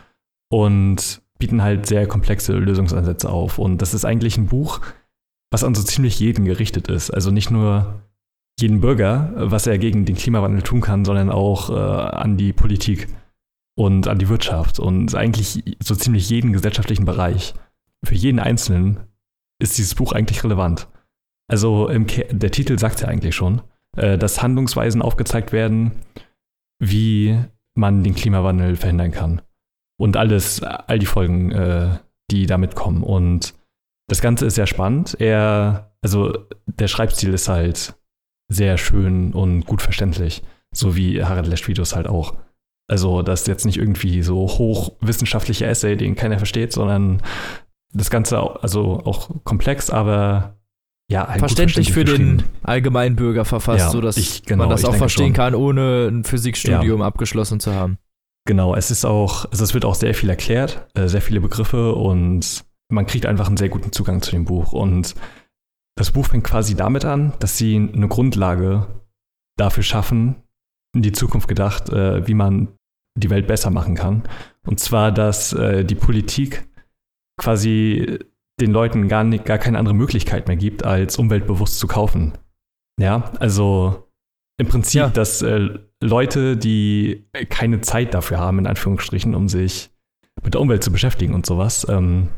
[0.51, 3.57] und bieten halt sehr komplexe Lösungsansätze auf.
[3.57, 4.81] Und das ist eigentlich ein Buch,
[5.51, 7.09] was an so ziemlich jeden gerichtet ist.
[7.11, 8.01] Also nicht nur
[8.59, 13.07] jeden Bürger, was er gegen den Klimawandel tun kann, sondern auch äh, an die Politik
[13.75, 17.53] und an die Wirtschaft und eigentlich so ziemlich jeden gesellschaftlichen Bereich.
[18.03, 18.99] Für jeden Einzelnen
[19.61, 20.87] ist dieses Buch eigentlich relevant.
[21.47, 23.61] Also der Titel sagt ja eigentlich schon,
[23.97, 25.91] äh, dass Handlungsweisen aufgezeigt werden,
[26.79, 27.37] wie
[27.75, 29.41] man den Klimawandel verhindern kann.
[29.99, 31.97] Und alles, all die Folgen, äh,
[32.31, 33.03] die damit kommen.
[33.03, 33.53] Und
[34.07, 35.15] das Ganze ist sehr spannend.
[35.19, 37.95] Er, also der Schreibstil ist halt
[38.49, 40.43] sehr schön und gut verständlich.
[40.73, 42.35] So wie Harald Leschvidus halt auch.
[42.87, 47.21] Also, das ist jetzt nicht irgendwie so hochwissenschaftlicher Essay, den keiner versteht, sondern
[47.93, 50.55] das Ganze auch, also auch komplex, aber
[51.09, 52.53] ja, halt Verständlich für den geschrieben.
[52.63, 55.33] allgemeinen Bürger verfasst, Ja, sodass ich- genau, man das auch verstehen schon.
[55.33, 57.97] kann, ohne ein Physikstudium abgeschlossen zu haben.
[58.47, 61.93] Genau, es ist auch, also es wird auch sehr viel erklärt, äh, sehr viele Begriffe
[61.93, 64.71] und man kriegt einfach einen sehr guten Zugang zu dem Buch.
[64.73, 65.15] Und
[65.97, 68.87] das Buch fängt quasi damit an, dass sie eine Grundlage
[69.57, 70.37] dafür schaffen,
[70.95, 72.69] in die Zukunft gedacht, äh, wie man
[73.17, 74.23] die Welt besser machen kann.
[74.65, 76.67] Und zwar, dass äh, die Politik
[77.41, 78.19] quasi
[78.59, 82.33] den Leuten gar, nicht, gar keine andere Möglichkeit mehr gibt, als umweltbewusst zu kaufen.
[82.99, 84.07] Ja, also
[84.59, 85.07] im Prinzip, Ja.
[85.09, 89.89] dass äh, Leute, die keine Zeit dafür haben, in Anführungsstrichen, um sich
[90.43, 92.29] mit der Umwelt zu beschäftigen und sowas, ähm,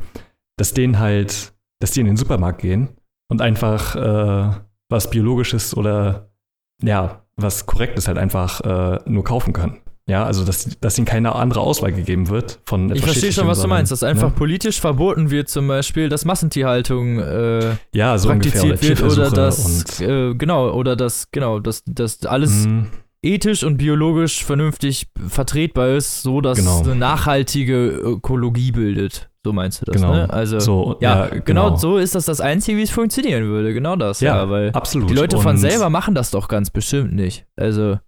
[0.56, 2.88] dass denen halt, dass die in den Supermarkt gehen
[3.30, 4.56] und einfach äh,
[4.90, 6.30] was Biologisches oder
[6.82, 9.80] ja, was Korrektes halt einfach äh, nur kaufen können.
[10.06, 13.46] Ja, also dass, dass ihnen keine andere Auswahl gegeben wird von Ich etwas verstehe schon,
[13.46, 14.34] was du meinst, dass einfach ne?
[14.36, 20.00] politisch verboten wird, zum Beispiel, dass Massentierhaltung äh, ja, so ungefähr, praktiziert wird oder dass,
[20.02, 22.82] äh, genau, oder dass, genau, dass, dass alles Mm,
[23.22, 26.82] ethisch und biologisch vernünftig vertretbar ist, so dass Genau.
[26.82, 29.30] eine nachhaltige Ökologie bildet.
[29.42, 30.12] So meinst du das, Genau.
[30.12, 30.30] ne?
[30.30, 31.76] Also, so, ja, genau.
[31.76, 33.72] so ist das das Einzige, wie es funktionieren würde.
[33.72, 35.08] Genau das, ja, Ja, weil absolut.
[35.08, 37.46] die Leute von Und selber machen das doch ganz bestimmt nicht.
[37.56, 37.98] Also,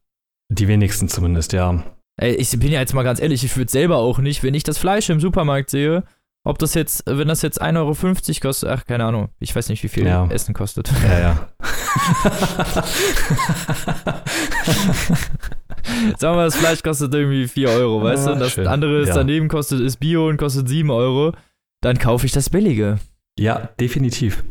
[0.49, 1.83] Die wenigsten zumindest, ja.
[2.21, 4.63] ey, ich bin ja jetzt mal ganz ehrlich, ich würde selber auch nicht, wenn ich
[4.63, 6.05] das Fleisch im Supermarkt sehe,
[6.45, 7.95] ob das jetzt, wenn das jetzt 1,50 Euro
[8.41, 10.27] kostet, ach, keine Ahnung, ich weiß nicht, wie viel Ja.
[10.29, 10.91] Essen kostet.
[11.03, 11.49] Ja, ja.
[16.19, 18.31] Sagen wir, das Fleisch kostet irgendwie 4 Euro, weißt du?
[18.31, 18.67] Ah, Und das schön.
[18.67, 19.15] andere ist Ja.
[19.15, 21.33] daneben kostet, ist Bio und kostet 7 Euro.
[21.83, 22.99] Dann kaufe ich das Billige.
[23.39, 24.45] ja, definitiv.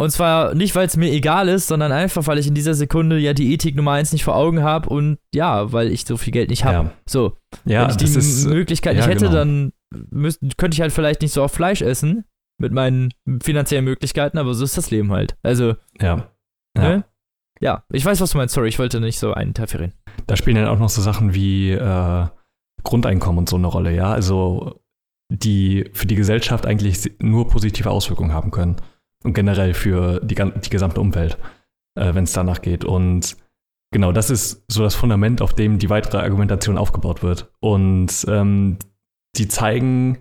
[0.00, 3.18] Und zwar nicht, weil es mir egal ist, sondern einfach, weil ich in dieser Sekunde
[3.18, 6.32] ja die Ethik Nummer 1 nicht vor Augen habe und ja, weil ich so viel
[6.32, 6.88] Geld nicht habe.
[6.88, 7.36] Ja, So,
[7.66, 9.36] ja wenn ich die ist, Möglichkeit ja, nicht hätte, genau.
[9.36, 9.72] dann
[10.10, 12.24] müsst, könnte ich halt vielleicht nicht so oft Fleisch essen
[12.58, 15.36] mit meinen finanziellen Möglichkeiten, aber so ist das Leben halt.
[15.42, 16.30] Also, ja.
[16.78, 16.82] Ja.
[16.82, 17.04] ne?
[17.60, 18.54] Ja, ich weiß, was du meinst.
[18.54, 19.92] Sorry, ich wollte nicht so interferieren.
[20.26, 22.26] Da spielen dann auch noch so Sachen wie äh,
[22.84, 24.10] Grundeinkommen und so eine Rolle, ja.
[24.10, 24.80] Also
[25.30, 28.76] die für die Gesellschaft eigentlich nur positive Auswirkungen haben können.
[29.24, 31.36] Und generell für die, die gesamte Umwelt,
[31.98, 32.84] äh, wenn es danach geht.
[32.84, 33.36] Und
[33.92, 37.50] genau, das ist so das Fundament, auf dem die weitere Argumentation aufgebaut wird.
[37.60, 38.78] Und ähm,
[39.36, 40.18] die zeigen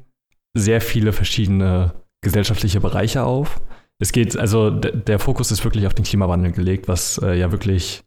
[0.54, 3.62] sehr viele verschiedene gesellschaftliche Bereiche auf.
[4.02, 8.04] Es geht, also der Fokus ist wirklich auf den Klimawandel gelegt, was äh, ja wirklich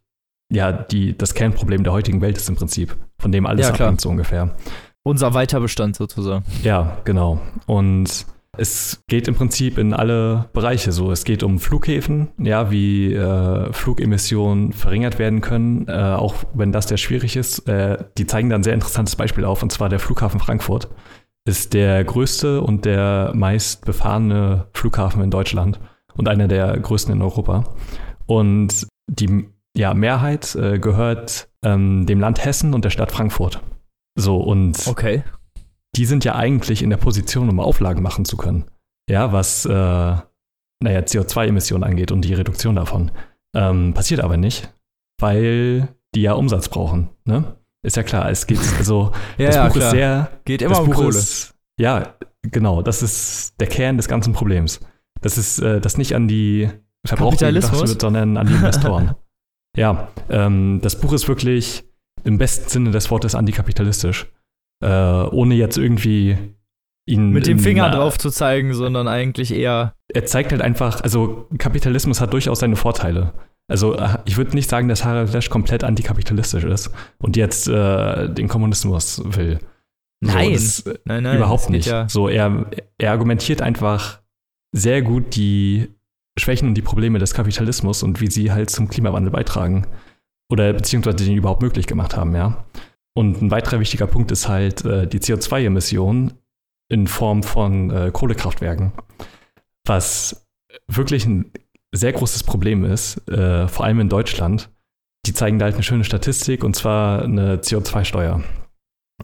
[0.53, 3.89] ja, die, das Kernproblem der heutigen Welt ist im Prinzip, von dem alles Ja, klar.
[3.89, 4.55] abhängt so ungefähr.
[5.03, 6.45] Unser Weiterbestand sozusagen.
[6.63, 7.41] Ja, genau.
[7.67, 8.27] Und
[8.59, 11.11] es geht im Prinzip in alle Bereiche so.
[11.11, 16.89] Es geht um Flughäfen, ja, wie äh, Flugemissionen verringert werden können, äh, auch wenn das
[16.89, 17.67] sehr schwierig ist.
[17.67, 20.89] Äh, die zeigen da ein sehr interessantes Beispiel auf, und zwar der Flughafen Frankfurt
[21.45, 25.81] ist der größte und der meist befahrene Flughafen in Deutschland
[26.15, 27.65] und einer der größten in Europa.
[28.27, 33.61] Und die ja, Mehrheit äh, gehört ähm, dem Land Hessen und der Stadt Frankfurt.
[34.15, 35.25] So, und Okay.
[35.97, 38.65] Die sind ja eigentlich in der Position, um Auflagen machen zu können.
[39.09, 43.11] Ja, was, äh, naja, CO2-Emissionen angeht und die Reduktion davon.
[43.55, 44.73] Ähm, passiert aber nicht,
[45.21, 47.11] weil die ja Umsatz brauchen.
[47.25, 47.57] Ne?
[47.85, 48.31] ist ja klar.
[48.31, 49.87] Es geht, also, Ja, das ja, Buch klar.
[49.87, 51.09] ist sehr, Geht immer das um Buch Kohle.
[51.09, 54.81] ist, ja, genau, das ist der Kern des ganzen Problems.
[55.21, 56.71] Das ist, äh, das nicht an die
[57.05, 57.91] Verbraucher gedacht Kapitalismus?
[57.91, 59.15] wird, sondern an die Investoren.
[59.77, 61.85] ja, ähm, das Buch ist wirklich
[62.25, 64.31] im besten Sinne des Wortes antikapitalistisch.
[64.83, 66.37] Äh, ohne jetzt irgendwie
[67.07, 67.31] ihn.
[67.31, 69.95] Mit dem in Finger einer- drauf zu zeigen, sondern eigentlich eher.
[70.13, 73.33] er zeigt halt einfach, also Kapitalismus hat durchaus seine Vorteile.
[73.69, 78.29] Also äh, ich würde nicht sagen, dass Harald Lesch komplett antikapitalistisch ist und jetzt äh,
[78.29, 79.61] den Kommunismus will.
[80.21, 80.53] Nein.
[80.53, 81.37] das, äh, Nein, nein.
[81.37, 81.87] überhaupt nicht.
[81.87, 82.67] Ja, So, er,
[82.99, 84.21] er argumentiert einfach
[84.73, 85.89] sehr gut die
[86.39, 89.87] Schwächen und die Probleme des Kapitalismus und wie sie halt zum Klimawandel beitragen.
[90.51, 92.65] Oder beziehungsweise den überhaupt möglich gemacht haben, ja.
[93.15, 96.35] Und ein weiterer wichtiger Punkt ist halt äh, die CO2-Emissionen
[96.89, 98.93] in Form von äh, Kohlekraftwerken.
[99.85, 100.47] Was
[100.89, 101.53] wirklich ein
[101.93, 104.71] sehr großes Problem ist, äh, vor allem in Deutschland.
[105.27, 108.43] Die zeigen da halt eine schöne Statistik und zwar eine CO2-Steuer.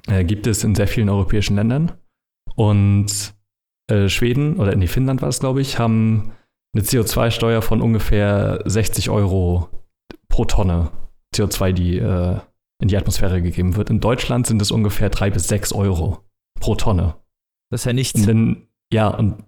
[0.06, 1.92] Äh, gibt es in sehr vielen europäischen Ländern.
[2.54, 3.34] Und
[3.90, 6.32] äh, Schweden oder in Finnland war es, glaube ich, haben
[6.74, 9.68] eine CO2-Steuer von ungefähr 60 Euro
[10.28, 10.90] pro Tonne
[11.34, 12.38] CO2, die äh,
[12.80, 13.90] in die Atmosphäre gegeben wird.
[13.90, 16.24] In Deutschland sind es ungefähr 3 bis 6 Euro
[16.60, 17.16] pro Tonne.
[17.70, 18.20] das ist ja nichts.
[18.20, 19.44] Und dann, ja, und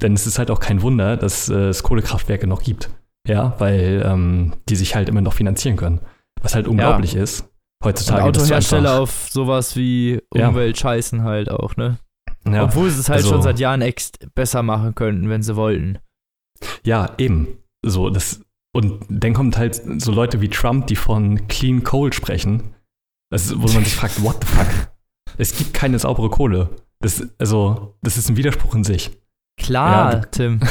[0.00, 2.90] dann ist es halt auch kein Wunder, dass äh, es Kohlekraftwerke noch gibt.
[3.26, 6.00] Ja, weil ähm, die sich halt immer noch finanzieren können.
[6.40, 7.42] Was halt unglaublich ist.
[7.82, 8.32] Und Heutzutage.
[8.32, 10.48] du Autohersteller auf sowas wie Ja.
[10.48, 11.98] Umwelt scheißen halt auch, ne?
[12.48, 13.84] ja, Obwohl sie es halt also- schon seit Jahren
[14.34, 15.98] besser machen könnten, wenn sie wollten.
[16.84, 17.58] Ja, eben.
[17.84, 18.40] So, das,
[18.78, 22.74] und dann kommt halt so Leute wie Trump, die von Clean Coal sprechen.
[23.30, 24.68] Das ist, wo man sich fragt, what the fuck?
[25.36, 26.70] Es gibt keine saubere Kohle.
[27.00, 29.10] Das, also, das ist ein Widerspruch in sich.
[29.60, 30.60] Klar, Ja, Tim.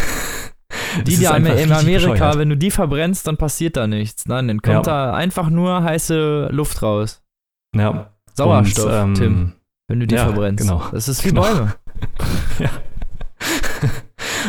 [1.06, 2.38] Die, die in Amerika, bescheuert.
[2.40, 4.26] wenn du die verbrennst, dann passiert da nichts.
[4.26, 7.22] Nein, dann kommt da einfach nur heiße Luft raus.
[7.76, 9.54] Ja, Sauerstoff, und, ähm, Tim,
[9.88, 10.64] wenn du die ja, verbrennst.
[10.64, 10.82] genau.
[10.92, 11.42] Das ist wie Genau.
[11.42, 11.76] Bäume.
[12.60, 12.70] ja.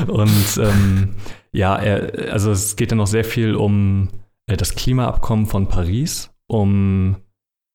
[0.06, 1.14] Und ähm,
[1.52, 4.08] ja, er, also es geht ja noch sehr viel um
[4.46, 7.16] äh, das Klimaabkommen von Paris, um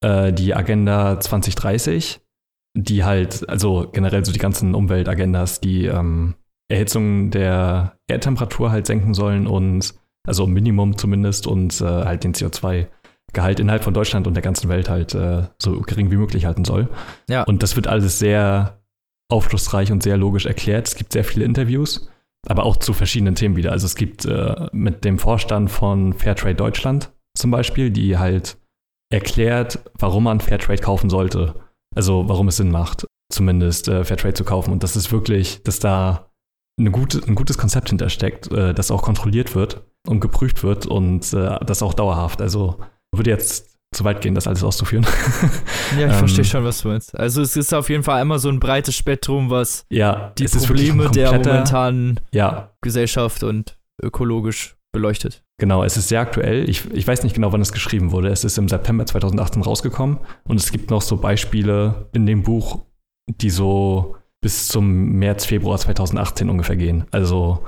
[0.04, 2.22] äh, die Agenda 2030,
[2.76, 6.36] die halt, also generell so die ganzen Umweltagendas, die ähm,
[6.70, 9.94] Erhitzung der Erdtemperatur halt senken sollen und
[10.26, 14.90] also Minimum zumindest und äh, halt den CO2-Gehalt innerhalb von Deutschland und der ganzen Welt
[14.90, 16.90] halt äh, so gering wie möglich halten soll.
[17.30, 17.44] Ja.
[17.44, 18.80] Und das wird alles sehr
[19.30, 20.88] aufschlussreich und sehr logisch erklärt.
[20.88, 22.10] Es gibt sehr viele Interviews,
[22.48, 23.72] aber auch zu verschiedenen Themen wieder.
[23.72, 28.58] Also es gibt äh, mit dem Vorstand von Fairtrade Deutschland zum Beispiel, die halt
[29.12, 31.56] erklärt, warum man Fairtrade kaufen sollte.
[31.96, 34.72] Also warum es Sinn macht, zumindest äh, Fairtrade zu kaufen.
[34.72, 36.30] Und das ist wirklich, dass da
[36.80, 41.32] eine gute, ein gutes Konzept hintersteckt, äh, das auch kontrolliert wird und geprüft wird und
[41.34, 42.42] äh, das auch dauerhaft.
[42.42, 42.78] Also
[43.16, 45.06] würde jetzt zu weit gehen, das alles auszuführen.
[45.98, 47.18] Ja, ich Ähm, verstehe schon, was du meinst.
[47.18, 51.10] Also es ist auf jeden Fall immer so ein breites Spektrum, was ja, die Probleme
[51.12, 55.44] der momentanen Ja, Gesellschaft und ökologisch beleuchtet.
[55.60, 56.68] Genau, es ist sehr aktuell.
[56.70, 58.30] Ich, ich weiß nicht genau, wann es geschrieben wurde.
[58.30, 62.82] Es ist im September 2018 rausgekommen und es gibt noch so Beispiele in dem Buch,
[63.28, 67.06] die so bis zum März, Februar 2018 ungefähr gehen.
[67.12, 67.64] Also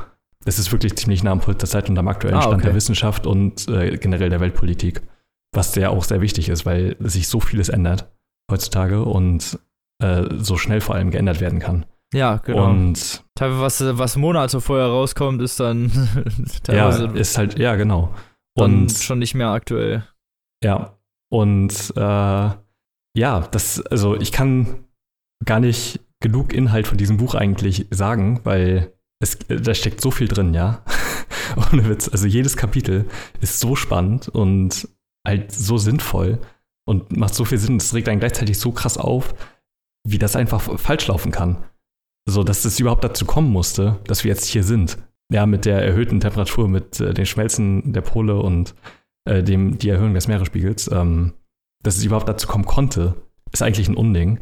[0.45, 2.65] es ist wirklich ziemlich nah am Puls der Zeit und am aktuellen Ah, Stand okay.
[2.65, 5.01] der Wissenschaft und äh, generell der Weltpolitik,
[5.55, 8.11] was ja auch sehr wichtig ist, weil sich so vieles ändert
[8.51, 9.59] heutzutage und
[10.01, 11.85] äh, so schnell vor allem geändert werden kann.
[12.13, 12.69] Ja, genau.
[12.69, 15.91] Und Teilweise, was, was Monate vorher rauskommt, ist dann
[16.67, 18.13] ja, teilweise ist halt, ja, genau.
[18.57, 20.07] Und schon nicht mehr aktuell.
[20.63, 20.97] Ja,
[21.29, 22.49] und äh,
[23.17, 24.85] ja, das, also ich kann
[25.43, 30.27] gar nicht genug Inhalt von diesem Buch eigentlich sagen, weil es, da steckt so viel
[30.27, 30.83] drin, ja.
[31.71, 32.09] Ohne Witz.
[32.09, 33.05] Also jedes Kapitel
[33.41, 34.87] ist so spannend und
[35.26, 36.39] halt so sinnvoll
[36.88, 37.78] und macht so viel Sinn.
[37.78, 39.34] Es regt einen gleichzeitig so krass auf,
[40.07, 41.63] wie das einfach falsch laufen kann.
[42.28, 44.97] So, dass es überhaupt dazu kommen musste, dass wir jetzt hier sind.
[45.32, 48.76] Ja, mit der erhöhten Temperatur, mit äh, dem Schmelzen der Pole und
[49.28, 51.34] äh, dem, die Erhöhung des Meeresspiegels, ähm,
[51.84, 53.15] dass es überhaupt dazu kommen konnte,
[53.51, 54.39] ist eigentlich ein Unding,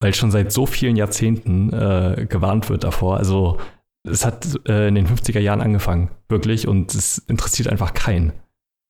[0.00, 3.16] weil schon seit so vielen Jahrzehnten äh, gewarnt wird davor.
[3.16, 3.58] Also
[4.06, 8.32] es hat äh, in den 50er Jahren angefangen, wirklich, und es interessiert einfach keinen.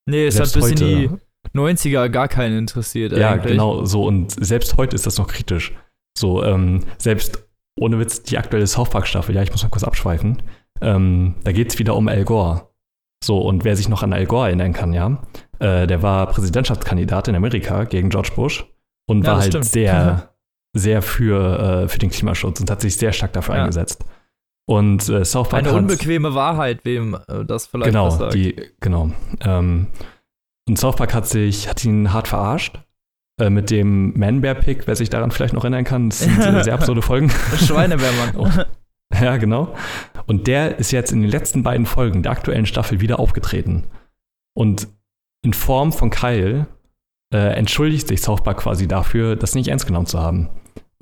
[0.07, 1.19] Nee, es Selbst hat bis heute, in
[1.55, 3.13] die 90er gar keinen interessiert.
[3.13, 3.53] ja, eigentlich.
[3.53, 5.73] genau, so, und selbst heute ist das noch kritisch.
[6.19, 7.45] So, ähm, selbst
[7.79, 10.43] ohne Witz, die aktuelle South Park-Staffel, ja, ich muss mal kurz abschweifen,
[10.83, 12.69] ähm, da geht es wieder um Al Gore.
[13.25, 15.23] So, und wer sich noch an Al Gore erinnern kann, ja,
[15.59, 18.67] äh, der war Präsidentschaftskandidat in Amerika gegen George Bush
[19.09, 19.67] und Ja, war halt stimmt.
[19.67, 20.35] sehr,
[20.77, 23.63] sehr für, äh, für den Klimaschutz und hat sich sehr stark dafür Ja.
[23.63, 24.05] eingesetzt.
[24.71, 28.35] Und äh, South Park Eine unbequeme Wahrheit, wem äh, das vielleicht genau, sagt.
[28.35, 29.11] die, genau.
[29.41, 29.89] Ähm,
[30.69, 32.79] und South Park hat sich, hat ihn hart verarscht,
[33.41, 36.11] äh, mit dem Man-Bear-Pick, wer sich daran vielleicht noch erinnern kann.
[36.11, 37.31] Das sind äh, sehr absurde Folgen.
[37.31, 38.37] Schweinebärmann.
[38.37, 38.49] Oh.
[39.21, 39.75] Ja, genau.
[40.29, 43.89] Und der ist jetzt in den letzten beiden Folgen der aktuellen Staffel wieder aufgetreten.
[44.55, 44.87] Und
[45.45, 46.69] in Form von Kyle
[47.35, 50.49] äh, entschuldigt sich South Park quasi dafür, das nicht ernst genommen zu haben.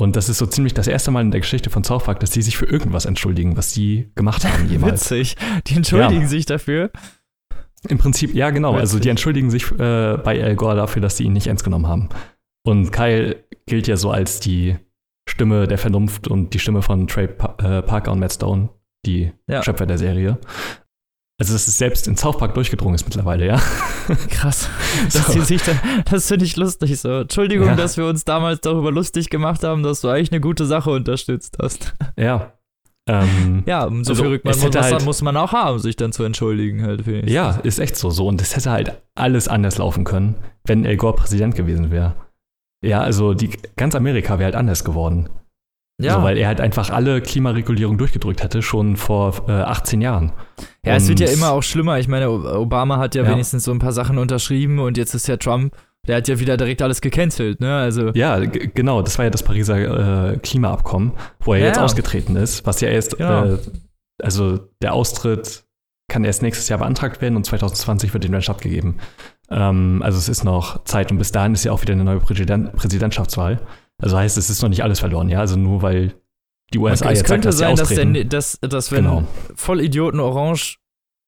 [0.01, 2.31] Und das ist so ziemlich das erste Mal in der Geschichte von South Park, dass
[2.31, 5.11] die sich für irgendwas entschuldigen, was sie gemacht haben jemals.
[5.11, 5.37] Witzig.
[5.67, 6.29] Die entschuldigen ja.
[6.29, 6.91] sich dafür.
[7.89, 8.71] Im Prinzip, ja, genau.
[8.71, 8.81] Witzig.
[8.81, 11.89] Also die entschuldigen sich äh, bei Al Gore dafür, dass sie ihn nicht ernst genommen
[11.89, 12.09] haben.
[12.65, 14.77] Und Kyle gilt ja so als die
[15.29, 18.71] Stimme der Vernunft und die Stimme von Trey pa äh, Parker und Matt Stone,
[19.05, 19.63] die ja.
[19.63, 20.39] Schöpfer der Serie.
[21.41, 23.63] Also, dass es selbst in South Park durchgedrungen ist mittlerweile, ja.
[24.29, 24.69] Krass.
[25.13, 25.41] Dass so.
[25.41, 25.79] sich dann,
[26.11, 27.21] das finde ich lustig so.
[27.21, 27.77] Entschuldigung, ja.
[27.77, 31.59] dass wir uns damals darüber lustig gemacht haben, dass du eigentlich eine gute Sache unterstützt
[31.63, 31.95] hast.
[32.17, 32.55] Ja.
[33.09, 36.25] Ähm, ja, so also, viel Rückmeldung muss, halt, muss man auch haben, sich dann zu
[36.25, 37.31] entschuldigen, halt, ich.
[37.31, 38.11] Ja, ist echt so.
[38.11, 38.27] so.
[38.27, 40.35] Und es hätte halt alles anders laufen können,
[40.65, 42.17] wenn El Gore Präsident gewesen wäre.
[42.85, 45.29] Ja, also die, ganz Amerika wäre halt anders geworden.
[46.01, 46.15] Ja.
[46.15, 50.33] So, weil er halt einfach alle Klimaregulierung durchgedrückt hätte, schon vor äh, 18 Jahren.
[50.85, 51.99] Ja, und es wird ja immer auch schlimmer.
[51.99, 55.27] Ich meine, Obama hat ja, ja, wenigstens so ein paar Sachen unterschrieben und jetzt ist
[55.27, 55.75] ja Trump,
[56.07, 57.77] der hat ja wieder direkt alles gecancelt, ne?
[57.77, 62.37] Also ja, genau, das war ja das Pariser äh, Klimaabkommen, wo er ja, jetzt ausgetreten
[62.37, 63.45] ist, was ja erst, genau.
[63.45, 63.59] äh,
[64.23, 65.65] also der Austritt
[66.11, 68.97] kann erst nächstes Jahr beantragt werden und 2020 wird den dann stattgegeben.
[69.51, 72.21] Ähm, also es ist noch Zeit und bis dahin ist ja auch wieder eine neue
[72.21, 73.61] Präsident Präsidentschaftswahl.
[74.01, 75.41] Also heißt, es ist noch nicht alles verloren, ja.
[75.41, 76.15] Also nur weil
[76.73, 79.25] die USA okay, jetzt es könnte sagt, dass sein, dass, dass, dass wenn genau.
[79.55, 80.79] Vollidioten Orange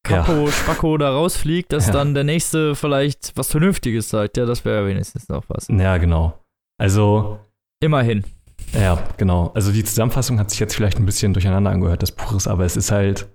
[0.02, 0.52] Kapo, ja.
[0.52, 1.92] Spacko da rausfliegt, dass ja.
[1.92, 4.36] dann der nächste vielleicht was Vernünftiges sagt.
[4.36, 5.68] Ja, das wäre wenigstens noch was.
[5.68, 6.38] Ja, genau.
[6.78, 7.38] Also.
[7.82, 8.24] Immerhin.
[8.72, 9.50] Ja, genau.
[9.54, 12.64] Also die Zusammenfassung hat sich jetzt vielleicht ein bisschen durcheinander angehört, das Buch ist, aber
[12.64, 13.28] es ist halt,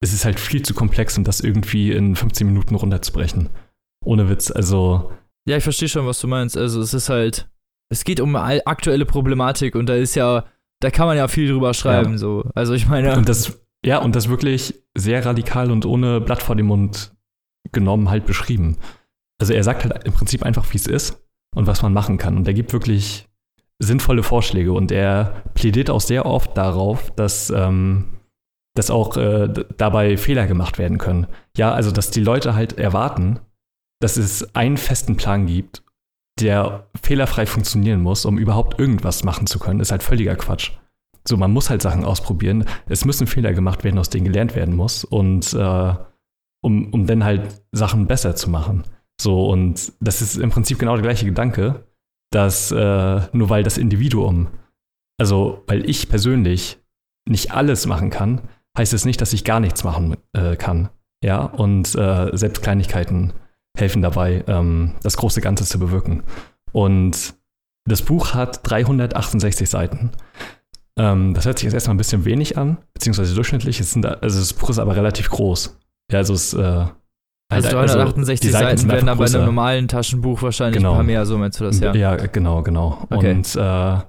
[0.00, 3.50] es ist halt viel zu komplex, um das irgendwie in 15 Minuten runterzubrechen.
[4.04, 4.50] Ohne Witz.
[4.50, 5.12] Also.
[5.48, 6.56] Ja, ich verstehe schon, was du meinst.
[6.56, 7.48] Also es ist halt
[7.88, 10.44] es geht um aktuelle Problematik und da ist ja,
[10.80, 12.18] da kann man ja viel drüber schreiben, ja.
[12.18, 12.44] so.
[12.54, 13.16] Also ich meine.
[13.16, 17.14] Und das, ja, und das wirklich sehr radikal und ohne Blatt vor dem Mund
[17.72, 18.78] genommen halt beschrieben.
[19.40, 21.22] Also er sagt halt im Prinzip einfach, wie es ist
[21.54, 22.36] und was man machen kann.
[22.36, 23.28] Und er gibt wirklich
[23.78, 28.18] sinnvolle Vorschläge und er plädiert auch sehr oft darauf, dass, ähm,
[28.74, 31.26] dass auch äh, dabei Fehler gemacht werden können.
[31.56, 33.40] Ja, also dass die Leute halt erwarten,
[34.00, 35.82] dass es einen festen Plan gibt
[36.40, 40.72] der fehlerfrei funktionieren muss, um überhaupt irgendwas machen zu können, ist halt völliger Quatsch.
[41.26, 42.64] So, man muss halt Sachen ausprobieren.
[42.88, 45.04] Es müssen Fehler gemacht werden, aus denen gelernt werden muss.
[45.04, 45.94] Und äh,
[46.62, 48.84] um, um dann halt Sachen besser zu machen.
[49.20, 51.86] So, und das ist im Prinzip genau der gleiche Gedanke,
[52.32, 54.48] dass äh, nur weil das Individuum,
[55.18, 56.78] also weil ich persönlich
[57.28, 58.42] nicht alles machen kann,
[58.76, 60.90] heißt es nicht, dass ich gar nichts machen äh, kann.
[61.24, 63.32] Ja, und äh, selbst Kleinigkeiten
[63.76, 66.22] helfen dabei, ähm, das große Ganze zu bewirken.
[66.72, 67.34] Und
[67.88, 70.10] das Buch hat 368 Seiten.
[70.98, 73.78] Ähm, das hört sich jetzt erstmal ein bisschen wenig an, beziehungsweise durchschnittlich.
[73.78, 75.78] Sind, also das Buch ist aber relativ groß.
[76.10, 76.86] Ja, also es äh,
[77.48, 80.92] also 368 also Seiten, Seiten werden dann bei einem normalen Taschenbuch wahrscheinlich genau.
[80.92, 81.94] ein paar mehr, so meinst du das, ja?
[81.94, 83.06] Ja, genau, genau.
[83.08, 83.30] Okay.
[83.30, 84.00] Und äh,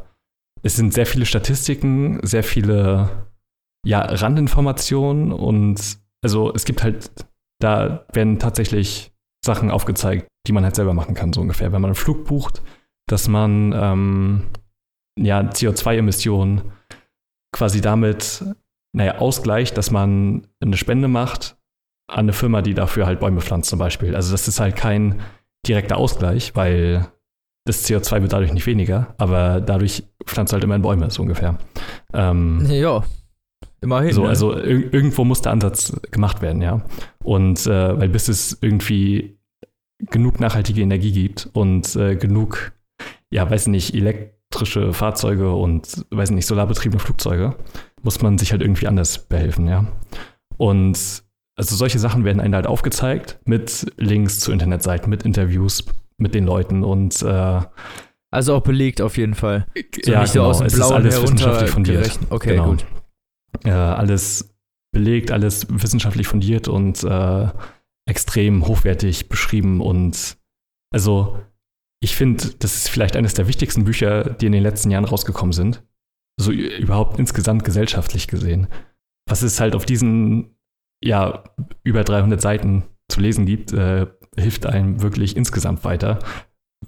[0.63, 3.09] es sind sehr viele Statistiken, sehr viele
[3.85, 7.11] ja, Randinformationen und also es gibt halt,
[7.59, 9.13] da werden tatsächlich
[9.47, 11.71] Sachen aufgezeigt, die man halt selber machen kann, so ungefähr.
[11.71, 12.61] Wenn man einen Flug bucht,
[13.07, 14.43] dass man ähm,
[15.17, 16.61] ja, CO2-Emissionen
[17.51, 18.45] quasi damit
[18.95, 21.57] naja, ausgleicht, dass man eine Spende macht
[22.09, 24.15] an eine Firma, die dafür halt Bäume pflanzt zum Beispiel.
[24.15, 25.21] Also das ist halt kein
[25.67, 27.07] direkter Ausgleich, weil
[27.65, 31.57] das CO2 wird dadurch nicht weniger, aber dadurch pflanzt halt immerhin Bäume, so ungefähr.
[32.13, 33.03] Ähm, ja,
[33.81, 34.13] immerhin.
[34.13, 34.29] So, ne?
[34.29, 36.85] Also ir irgendwo muss der Ansatz gemacht werden, ja.
[37.23, 39.36] Und äh, weil bis es irgendwie
[39.99, 42.73] genug nachhaltige Energie gibt und äh, genug,
[43.29, 47.55] ja, weiß nicht, elektrische Fahrzeuge und, weiß nicht, solarbetriebene Flugzeuge,
[48.03, 49.87] muss man sich halt irgendwie anders behelfen, ja.
[50.57, 51.23] Und
[51.55, 55.83] also solche Sachen werden einem halt aufgezeigt mit Links zu Internetseiten, mit Interviews
[56.17, 57.61] mit den Leuten und äh,
[58.31, 59.65] also auch belegt auf jeden Fall.
[60.03, 60.51] So ja, nicht genau.
[60.53, 62.19] so aus dem Blauen es ist alles wissenschaftlich fundiert.
[62.29, 62.69] Okay, genau.
[62.69, 62.85] gut.
[63.63, 64.55] Äh, alles
[64.91, 67.47] belegt, alles wissenschaftlich fundiert und äh,
[68.07, 70.37] extrem hochwertig beschrieben und
[70.91, 71.37] also
[71.99, 75.53] ich finde, das ist vielleicht eines der wichtigsten Bücher, die in den letzten Jahren rausgekommen
[75.53, 75.83] sind.
[76.39, 78.67] So überhaupt insgesamt gesellschaftlich gesehen.
[79.27, 80.55] Was es halt auf diesen,
[81.03, 81.43] ja,
[81.83, 84.05] über 300 Seiten zu lesen gibt, äh,
[84.37, 86.19] hilft einem wirklich insgesamt weiter.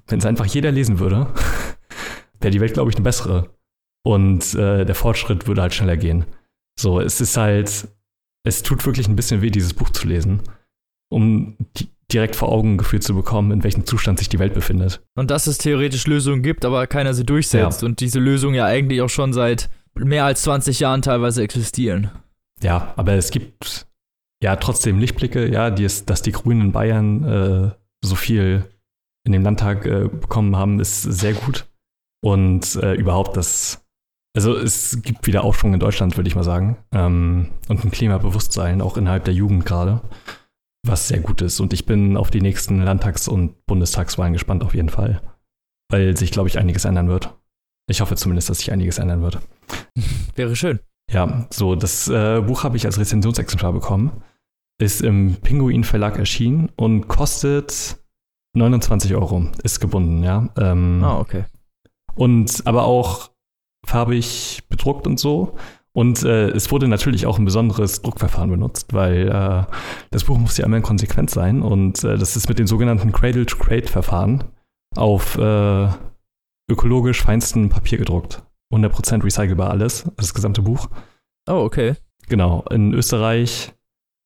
[0.08, 1.34] Wenn es einfach jeder lesen würde,
[2.40, 3.58] wäre die Welt, glaube ich, eine bessere.
[4.06, 6.26] Und äh, der Fortschritt würde halt schneller gehen.
[6.80, 7.88] So, es ist halt,
[8.46, 10.44] es tut wirklich ein bisschen weh, dieses Buch zu lesen
[11.10, 11.58] um
[12.12, 15.02] direkt vor Augen geführt zu bekommen, in welchem Zustand sich die Welt befindet.
[15.16, 17.82] Und dass es theoretisch Lösungen gibt, aber keiner sie durchsetzt.
[17.82, 17.88] Ja.
[17.88, 22.10] Und diese Lösungen ja eigentlich auch schon seit mehr als 20 Jahren teilweise existieren.
[22.62, 23.88] Ja, aber es gibt
[24.42, 27.72] ja trotzdem Lichtblicke, ja, die es, dass die Grünen in Bayern äh,
[28.04, 28.66] so viel
[29.26, 31.68] in dem Landtag äh, bekommen haben, ist sehr gut.
[32.22, 33.86] Und äh, überhaupt das,
[34.36, 36.78] also es gibt wieder Aufschwung in Deutschland, würde ich mal sagen.
[36.92, 40.02] Ähm, und ein Klimabewusstsein, auch innerhalb der Jugend gerade,
[40.86, 41.60] was sehr gut ist.
[41.60, 45.22] Und ich bin auf die nächsten Landtags- und Bundestagswahlen gespannt, auf jeden Fall.
[45.92, 47.36] Weil sich, glaube ich, einiges ändern wird.
[47.90, 49.40] Ich hoffe zumindest, dass sich einiges ändern wird.
[50.36, 50.80] Wäre schön.
[51.12, 54.24] Ja, so, das äh, Buch habe ich als Rezensionsexemplar bekommen.
[54.80, 57.98] Ist im Pinguin Verlag erschienen und kostet
[58.56, 59.48] 29 Euro.
[59.64, 60.50] Ist gebunden, ja.
[60.58, 61.46] Ähm, Ah, okay.
[62.16, 63.32] Und aber auch
[63.86, 65.58] farbig bedruckt und so.
[66.00, 69.66] Und äh, es wurde natürlich auch ein besonderes Druckverfahren benutzt, weil äh,
[70.12, 71.62] das Buch muss ja immer konsequent sein.
[71.62, 74.46] Und äh, das ist mit den sogenannten Cradle-to-Crate-Verfahren
[74.96, 75.90] auf äh,
[76.72, 78.42] ökologisch feinstem Papier gedruckt.
[78.74, 80.88] 100% recycelbar alles, das gesamte Buch.
[81.50, 81.96] Oh, okay.
[82.30, 83.74] Genau, in Österreich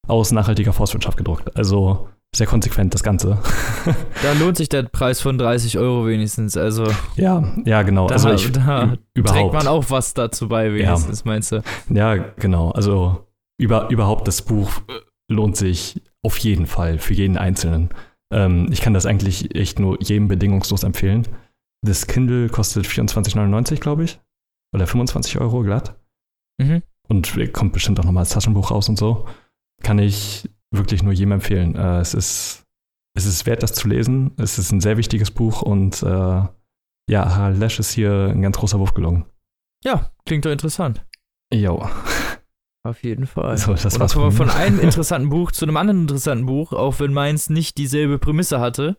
[0.06, 1.56] aus nachhaltiger Forstwirtschaft gedruckt.
[1.56, 3.38] Also sehr konsequent das Ganze.
[4.22, 6.56] Da lohnt sich der Preis von 30 Euro wenigstens.
[6.56, 8.06] Also ja, ja, genau.
[8.06, 9.38] da, also ich, da überhaupt.
[9.38, 11.62] trägt man auch was dazu bei, wenigstens, meinst du?
[11.90, 12.70] Ja, genau.
[12.70, 13.26] Also
[13.58, 17.90] über, überhaupt das Buch äh, lohnt sich auf jeden Fall für jeden Einzelnen.
[18.32, 21.28] Ähm, ich kann das eigentlich echt nur jedem bedingungslos empfehlen.
[21.84, 24.20] Das Kindle kostet 24,99, glaube ich.
[24.74, 25.96] Oder 25 Euro glatt.
[26.58, 26.82] Mhm.
[27.08, 29.26] Und kommt bestimmt auch nochmal als Taschenbuch raus und so.
[29.82, 31.74] Kann ich wirklich nur jedem empfehlen.
[31.76, 32.64] Äh, es, ist,
[33.16, 34.32] es ist wert, das zu lesen.
[34.36, 36.42] Es ist ein sehr wichtiges Buch und äh,
[37.10, 39.26] ja, Harald Lesch ist hier ein ganz großer Wurf gelungen.
[39.84, 41.04] Ja, klingt doch interessant.
[41.52, 41.86] Jo.
[42.86, 43.56] Auf jeden Fall.
[43.56, 46.02] So, das Und war's dann kommen wir von von einem interessanten Buch zu einem anderen
[46.02, 48.98] interessanten Buch, auch wenn meins nicht dieselbe Prämisse hatte,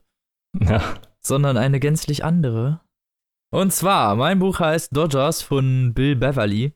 [0.59, 0.81] Ja.
[1.21, 2.81] sondern eine gänzlich andere.
[3.53, 6.73] Und zwar, mein Buch heißt Dodgers von Bill Beverly.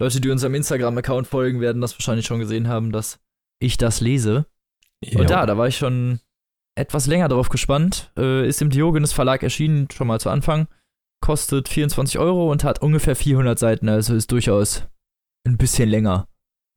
[0.00, 3.18] Leute, die unserem Instagram-Account folgen, werden das wahrscheinlich schon gesehen haben, dass
[3.60, 4.46] ich das lese.
[5.04, 5.20] Jo.
[5.20, 6.20] Und ja, da war ich schon
[6.78, 8.12] etwas länger drauf gespannt.
[8.18, 10.68] Äh, ist im Diogenes Verlag erschienen, schon mal zu Anfang.
[11.22, 14.86] Kostet 24 Euro und hat ungefähr 400 Seiten, also ist durchaus
[15.46, 16.28] ein bisschen länger.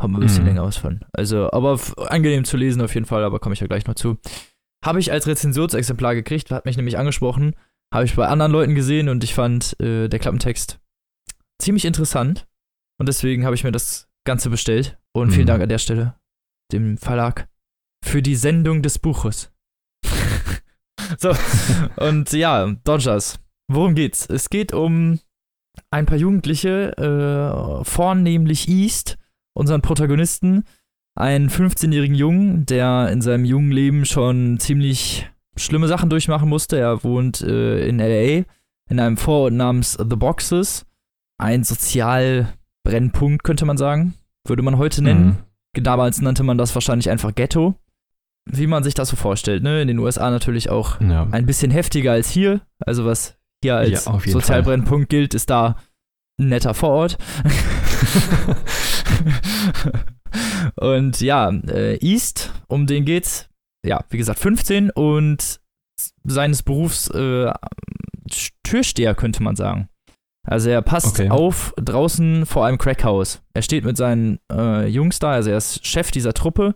[0.02, 0.48] Haben wir ein bisschen Mhm.
[0.50, 1.02] länger was von.
[1.12, 1.78] Also, aber
[2.10, 4.18] angenehm zu lesen auf jeden Fall, aber komme ich ja gleich noch zu.
[4.86, 7.56] Habe ich als Rezensionsexemplar gekriegt, hat mich nämlich angesprochen.
[7.94, 10.80] Habe ich bei anderen Leuten gesehen und ich fand äh, der Klappentext
[11.62, 12.48] ziemlich interessant.
[12.98, 14.98] Und deswegen habe ich mir das Ganze bestellt.
[15.12, 15.48] Und vielen Mhm.
[15.48, 16.16] Dank an der Stelle
[16.72, 17.48] dem Verlag
[18.04, 19.52] für die Sendung des Buches.
[21.18, 21.34] so,
[21.98, 23.40] und ja, Dodgers.
[23.72, 24.26] Worum geht's?
[24.28, 25.20] Es geht um
[25.92, 29.18] ein paar Jugendliche, äh, vornehmlich East,
[29.54, 30.64] unseren Protagonisten,
[31.16, 36.78] einen 15-jährigen Jungen, der in seinem jungen Leben schon ziemlich schlimme Sachen durchmachen musste.
[36.80, 38.46] Er wohnt äh, in LA
[38.90, 40.86] in einem Vorort namens The Boxes.
[41.38, 44.16] Ein Sozialbrennpunkt, könnte man sagen.
[44.48, 45.26] Würde man heute nennen.
[45.26, 45.38] Mhm.
[45.74, 47.76] Damals nannte man das wahrscheinlich einfach Ghetto.
[48.52, 49.82] Wie man sich das so vorstellt, ne?
[49.82, 51.28] In den USA natürlich auch Ja.
[51.32, 52.62] ein bisschen heftiger als hier.
[52.80, 55.76] Also was hier als Ja, Sozialbrennpunkt gilt, ist da
[56.40, 57.18] ein netter Vorort.
[60.76, 63.48] und ja, äh, East, um den geht's.
[63.86, 65.60] Ja, wie gesagt, 15 und
[66.24, 67.52] seines Berufs äh,
[68.64, 69.90] Türsteher, könnte man sagen.
[70.48, 71.30] Also er passt Okay.
[71.30, 73.42] auf draußen vor einem Crackhaus.
[73.54, 76.76] Er steht mit seinen äh, Jungs da, also er ist Chef dieser Truppe.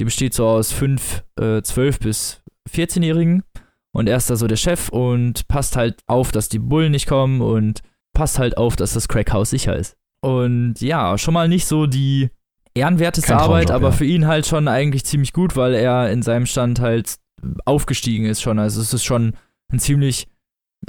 [0.00, 3.44] Die besteht so aus fünf, äh, 12 bis 14-Jährigen.
[3.92, 7.06] Und er ist da so der Chef und passt halt auf, dass die Bullen nicht
[7.06, 7.80] kommen und
[8.12, 9.96] passt halt auf, dass das Crackhaus sicher ist.
[10.20, 12.30] Und ja, schon mal nicht so die
[12.74, 13.96] ehrenwerteste Kein Arbeit, Traumjob, aber ja.
[13.96, 17.16] für ihn halt schon eigentlich ziemlich gut, weil er in seinem Stand halt
[17.64, 18.58] aufgestiegen ist schon.
[18.58, 19.34] Also es ist schon
[19.70, 20.26] eine ziemlich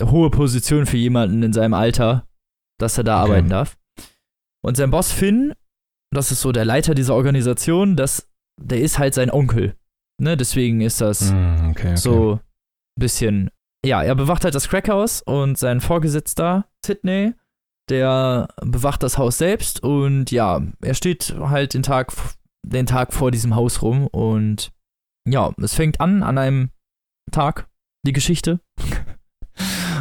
[0.02, 2.28] hohe Position für jemanden in seinem Alter,
[2.80, 3.32] dass er da Okay.
[3.32, 3.78] arbeiten darf.
[4.64, 5.54] Und sein Boss Finn,
[6.12, 8.30] das ist so der Leiter dieser Organisation, das,
[8.60, 9.76] der ist halt sein Onkel.
[10.22, 11.96] Ne, deswegen ist das Mhm, okay, okay.
[11.98, 12.40] so ein
[13.00, 13.50] bisschen.
[13.86, 17.34] Ja, er bewacht halt das Crackhaus und sein Vorgesetzter, Sidney,
[17.90, 22.12] der bewacht das Haus selbst und ja, er steht halt den Tag,
[22.66, 24.72] den Tag vor diesem Haus rum und
[25.28, 26.70] ja, es fängt an an einem
[27.32, 27.68] Tag,
[28.08, 28.60] die Geschichte.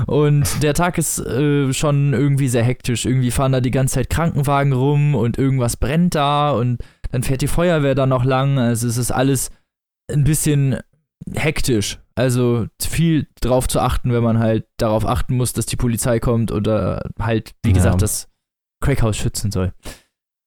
[0.07, 3.07] Und der Tag ist äh, schon irgendwie sehr hektisch.
[3.07, 6.79] Irgendwie fahren da die ganze Zeit Krankenwagen rum und irgendwas brennt da und
[7.11, 8.59] dann fährt die Feuerwehr da noch lang.
[8.59, 9.51] Also es ist alles
[10.13, 10.79] ein bisschen
[11.35, 11.99] hektisch.
[12.17, 16.53] Also viel drauf zu achten, wenn man halt darauf achten muss, dass die Polizei kommt
[16.53, 17.75] oder halt, wie Ja.
[17.75, 18.29] gesagt, das
[18.83, 19.73] Crackhaus schützen soll.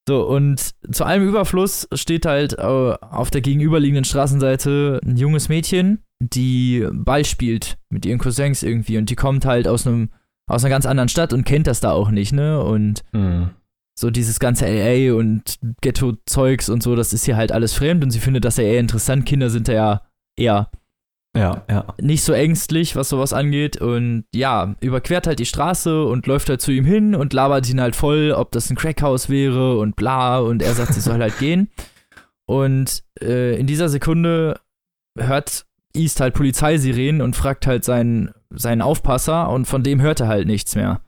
[0.08, 6.04] So, und zu allem Überfluss steht halt äh, auf der gegenüberliegenden Straßenseite ein junges Mädchen,
[6.20, 10.10] die Ball spielt mit ihren Cousins irgendwie und die kommt halt aus einem
[10.50, 12.64] aus einer ganz anderen Stadt und kennt das da auch nicht, ne?
[12.64, 13.50] Und Mhm.
[14.00, 18.12] so dieses ganze LA und Ghetto-Zeugs und so, das ist hier halt alles fremd und
[18.12, 19.26] sie findet das ja eher interessant.
[19.26, 20.02] Kinder sind da ja
[20.38, 20.70] eher
[21.36, 21.94] Ja, ja.
[22.02, 23.78] nicht so ängstlich, was sowas angeht.
[23.78, 27.82] Und ja, überquert halt die Straße und läuft halt zu ihm hin und labert ihn
[27.82, 30.40] halt voll, ob das ein Crackhaus wäre und bla.
[30.40, 31.70] Und er sagt, sie soll halt gehen.
[32.48, 34.60] Und äh, in dieser Sekunde
[35.20, 35.66] hört
[35.98, 40.48] East halt Polizeisirenen und fragt halt seinen, seinen Aufpasser und von dem hört er halt
[40.48, 41.02] nichts mehr.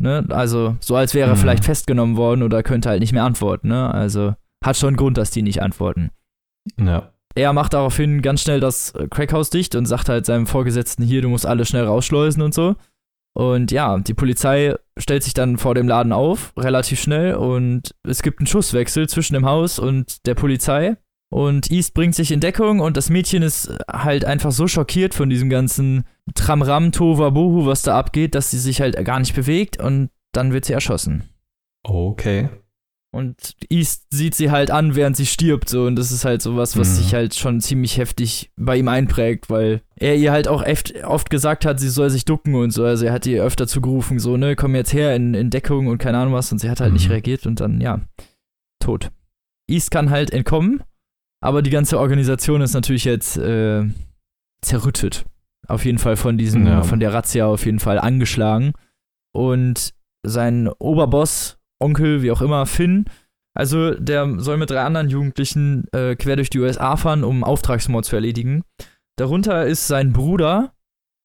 [0.00, 0.24] Ne?
[0.30, 1.40] Also, so als wäre er Mhm.
[1.40, 3.68] vielleicht festgenommen worden oder könnte halt nicht mehr antworten.
[3.68, 3.92] Ne?
[3.92, 4.34] Also,
[4.64, 6.10] hat schon Grund, dass die nicht antworten
[6.78, 7.12] Ja.
[7.34, 11.22] er macht daraufhin ganz schnell das äh, Crackhaus dicht und sagt halt seinem Vorgesetzten hier,
[11.22, 12.76] du musst alle schnell rausschleusen und so.
[13.36, 18.22] Und ja, die Polizei stellt sich dann vor dem Laden auf, relativ schnell, und es
[18.22, 20.96] gibt einen Schusswechsel zwischen dem Haus und der Polizei.
[21.30, 25.28] Und East bringt sich in Deckung und das Mädchen ist halt einfach so schockiert von
[25.28, 26.04] diesem ganzen
[26.34, 30.64] Tramram, Tohuwabohu, was da abgeht, dass sie sich halt gar nicht bewegt und dann wird
[30.64, 31.24] sie erschossen.
[31.84, 32.48] Okay.
[33.10, 35.84] Und East sieht sie halt an, während sie stirbt, so.
[35.86, 36.94] Und das ist halt sowas, was Mhm.
[36.94, 41.30] sich halt schon ziemlich heftig bei ihm einprägt, weil er ihr halt auch oft, oft
[41.30, 42.84] gesagt hat, sie soll sich ducken und so.
[42.84, 45.98] Also er hat ihr öfter zugerufen, so, ne, komm jetzt her in, in Deckung und
[45.98, 46.52] keine Ahnung was.
[46.52, 47.12] Und sie hat halt nicht Mhm.
[47.12, 48.00] reagiert und dann, ja,
[48.78, 49.10] tot.
[49.70, 50.82] East kann halt entkommen,
[51.40, 53.84] aber die ganze Organisation ist natürlich jetzt äh,
[54.62, 55.24] zerrüttet.
[55.66, 56.82] Auf jeden Fall von diesem, Ja.
[56.82, 58.72] von der Razzia auf jeden Fall angeschlagen.
[59.34, 59.92] Und
[60.24, 63.04] sein Oberboss, Onkel, wie auch immer, Finn,
[63.54, 68.04] also der soll mit drei anderen Jugendlichen äh, quer durch die USA fahren, um Auftragsmord
[68.04, 68.62] zu erledigen.
[69.16, 70.72] Darunter ist sein Bruder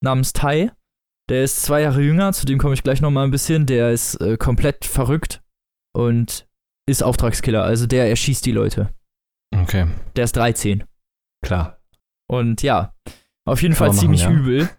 [0.02, 0.70] namens Tai.
[1.30, 3.66] Der ist zwei Jahre jünger, zu dem komme ich gleich nochmal ein bisschen.
[3.66, 5.42] Der ist äh, komplett verrückt
[5.94, 6.46] und
[6.86, 7.62] ist Auftragskiller.
[7.62, 8.90] Also der erschießt die Leute.
[9.64, 9.86] Okay.
[10.14, 10.84] Der ist 13.
[11.42, 11.80] Klar.
[12.30, 12.94] Und ja,
[13.46, 14.40] auf jeden Kann Fall ziemlich machen, ja.
[14.40, 14.70] übel.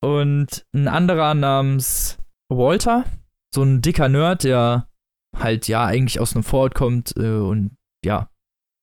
[0.00, 2.18] Und ein anderer namens
[2.48, 3.04] Walter,
[3.52, 4.88] so ein dicker Nerd, der
[5.36, 8.30] halt ja eigentlich aus einem Vorort kommt äh, und ja,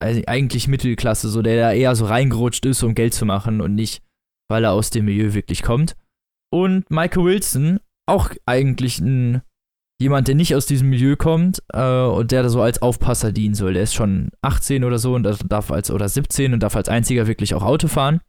[0.02, 3.76] also eigentlich Mittelklasse, so der da eher so reingerutscht ist, um Geld zu machen und
[3.76, 4.04] nicht,
[4.50, 5.96] weil er aus dem Milieu wirklich kommt.
[6.52, 9.42] Und Michael Wilson, auch eigentlich ein
[10.00, 13.56] jemand, der nicht aus diesem Milieu kommt äh, und der da so als Aufpasser dienen
[13.56, 13.74] soll.
[13.74, 17.28] Der ist schon 18 oder so und darf als oder 17 und darf als einziger
[17.28, 18.22] wirklich auch Auto fahren.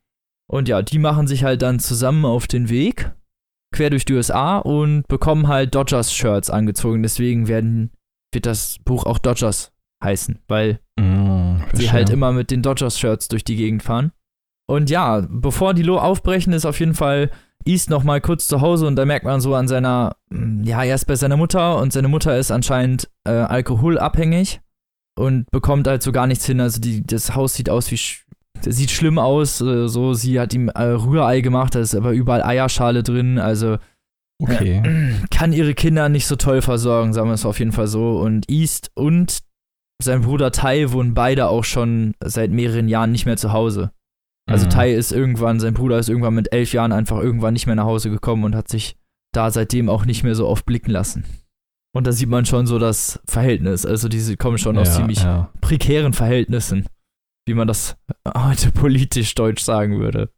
[0.49, 3.11] Und ja, die machen sich halt dann zusammen auf den Weg
[3.75, 7.03] quer durch die USA und bekommen halt Dodgers-Shirts angezogen.
[7.03, 7.91] Deswegen werden,
[8.33, 13.45] wird das Buch auch Dodgers heißen, weil Mm, sie halt immer mit den Dodgers-Shirts durch
[13.45, 14.13] die Gegend fahren.
[14.69, 17.31] Und ja, bevor die Lo aufbrechen, ist auf jeden Fall
[17.65, 20.85] East noch mal kurz zu Hause und da merkt man so an seiner, mm, ja,
[20.85, 24.61] er ist bei seiner Mutter und seine Mutter ist anscheinend äh, alkoholabhängig
[25.19, 26.61] und bekommt halt so gar nichts hin.
[26.61, 28.01] Also die, das Haus sieht aus wie,
[28.61, 32.43] sieht schlimm aus, äh, so, sie hat ihm äh, Rührei gemacht, da ist aber überall
[32.43, 33.79] Eierschale drin, also
[34.39, 34.83] Okay.
[35.31, 38.19] kann ihre Kinder nicht so toll versorgen, sagen wir es auf jeden Fall so.
[38.19, 39.41] Und East und
[40.03, 43.93] sein Bruder Tai wohnen beide auch schon seit mehreren Jahren nicht mehr zu Hause.
[44.49, 44.71] Also Mhm.
[44.71, 47.85] Tai ist irgendwann, sein Bruder ist irgendwann mit elf Jahren einfach irgendwann nicht mehr nach
[47.85, 48.97] Hause gekommen und hat sich
[49.33, 51.25] da seitdem auch nicht mehr so oft blicken lassen.
[51.95, 53.85] Und da sieht man schon so das Verhältnis.
[53.87, 55.51] Also diese kommen schon aus ja, ziemlich Ja.
[55.61, 56.87] prekären Verhältnissen,
[57.47, 57.97] wie man das
[58.37, 60.31] heute politisch deutsch sagen würde.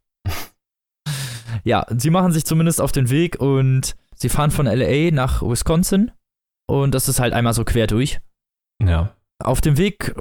[1.63, 6.11] ja, sie machen sich zumindest auf den Weg und sie fahren von LA nach Wisconsin
[6.67, 8.19] und das ist halt einmal so quer durch.
[8.83, 9.13] ja.
[9.41, 10.15] Auf dem Weg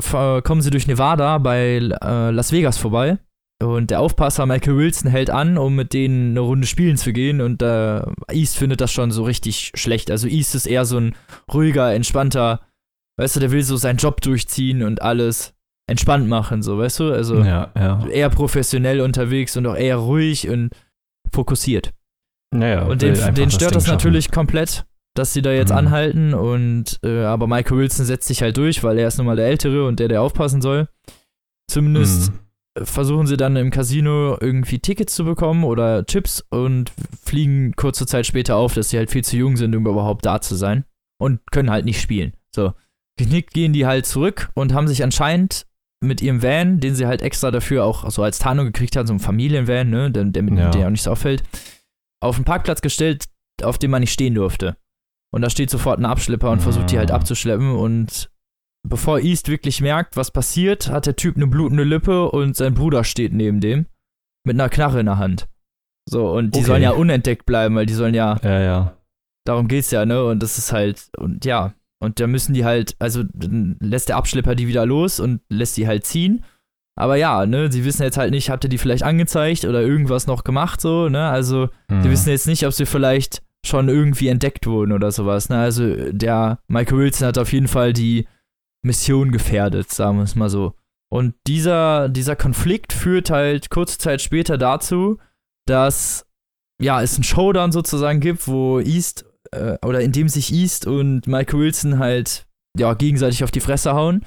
[0.45, 3.19] kommen sie durch Nevada bei äh, Las Vegas vorbei
[3.63, 7.41] und der Aufpasser Michael Wilson hält an, um mit denen eine Runde spielen zu gehen
[7.41, 10.11] und äh, East findet das schon so richtig schlecht.
[10.11, 11.15] Also East ist eher so ein
[11.53, 12.61] ruhiger, entspannter,
[13.19, 15.55] weißt du, der will so seinen Job durchziehen und alles
[15.91, 17.13] entspannt machen, so, weißt du?
[17.13, 18.07] Also Ja, ja.
[18.09, 20.71] eher professionell unterwegs und auch eher ruhig und
[21.33, 21.93] fokussiert.
[22.55, 23.95] Naja, und den, den stört das schaffen.
[23.97, 24.85] natürlich komplett,
[25.15, 25.77] dass sie da jetzt Mhm.
[25.79, 29.37] anhalten und äh, aber Michael Wilson setzt sich halt durch, weil er ist nun mal
[29.37, 30.89] der Ältere und der, der aufpassen soll.
[31.71, 32.39] Zumindest Mhm.
[32.85, 36.93] Versuchen sie dann im Casino irgendwie Tickets zu bekommen oder Chips und
[37.25, 40.41] fliegen kurze Zeit später auf, dass sie halt viel zu jung sind, um überhaupt da
[40.41, 40.85] zu sein
[41.21, 42.33] und können halt nicht spielen.
[42.55, 42.73] So.
[43.19, 45.67] Geknickt gehen die halt zurück und haben sich anscheinend
[46.01, 49.13] mit ihrem Van, den sie halt extra dafür auch so als Tarnung gekriegt haben, so
[49.15, 50.71] ein Familienvan, ne, der, der, mit Ja.
[50.71, 51.43] der auch nicht so auffällt,
[52.23, 53.25] auf den Parkplatz gestellt,
[53.63, 54.77] auf dem man nicht stehen durfte.
[55.35, 57.17] Und da steht sofort ein Abschlepper und versucht die halt Ah.
[57.17, 58.31] abzuschleppen und
[58.89, 63.05] bevor East wirklich merkt, was passiert, hat der Typ eine blutende Lippe und sein Bruder
[63.05, 63.87] steht neben dem
[64.47, 65.49] mit einer Knarre in der Hand.
[66.09, 66.67] So, und die Okay.
[66.69, 68.97] sollen ja unentdeckt bleiben, weil die sollen ja, Ja, ja.
[69.45, 70.25] darum geht's ja, ne?
[70.25, 74.17] Und das ist halt, und ja, und da müssen die halt, also dann lässt der
[74.17, 76.45] Abschlepper die wieder los und lässt die halt ziehen.
[76.97, 80.27] Aber ja, ne, sie wissen jetzt halt nicht, habt ihr die vielleicht angezeigt oder irgendwas
[80.27, 81.29] noch gemacht, so, ne?
[81.29, 82.03] Also, Hm.
[82.03, 85.59] sie wissen jetzt nicht, ob sie vielleicht schon irgendwie entdeckt wurden oder sowas, ne?
[85.59, 88.27] Also, der Michael Wilson hat auf jeden Fall die
[88.83, 90.75] Mission gefährdet, sagen wir es mal so.
[91.11, 95.19] Und dieser, dieser Konflikt führt halt kurze Zeit später dazu,
[95.67, 96.27] dass
[96.81, 101.27] ja, es einen Showdown sozusagen gibt, wo East äh, oder in dem sich East und
[101.27, 102.47] Michael Wilson halt
[102.79, 104.25] ja gegenseitig auf die Fresse hauen,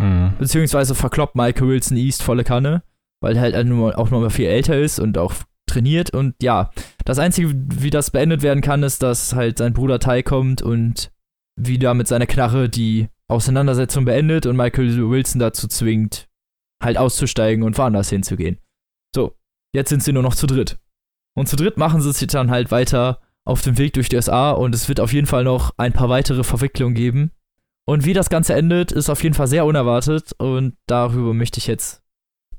[0.00, 0.32] Hm.
[0.38, 2.82] beziehungsweise verkloppt Michael Wilson East volle Kanne,
[3.20, 5.34] weil er halt auch noch mal viel älter ist und auch
[5.66, 6.70] trainiert und ja,
[7.04, 11.10] das einzige, wie das beendet werden kann, ist, dass halt sein Bruder Ty kommt und
[11.56, 16.28] wieder mit seiner Knarre die Auseinandersetzung beendet und Michael Wilson dazu zwingt,
[16.82, 18.58] halt auszusteigen und woanders hinzugehen.
[19.14, 19.36] So,
[19.74, 20.78] jetzt sind sie nur noch zu dritt.
[21.36, 24.52] Und zu dritt machen sie sich dann halt weiter auf dem Weg durch die USA
[24.52, 27.32] und es wird auf jeden Fall noch ein paar weitere Verwicklungen geben.
[27.86, 31.66] Und wie das Ganze endet, ist auf jeden Fall sehr unerwartet und darüber möchte ich
[31.66, 32.02] jetzt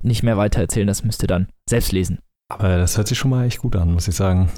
[0.02, 2.20] nicht mehr weiter erzählen, das müsst ihr dann selbst lesen.
[2.52, 4.52] Aber das hört sich schon mal echt gut an, muss ich sagen.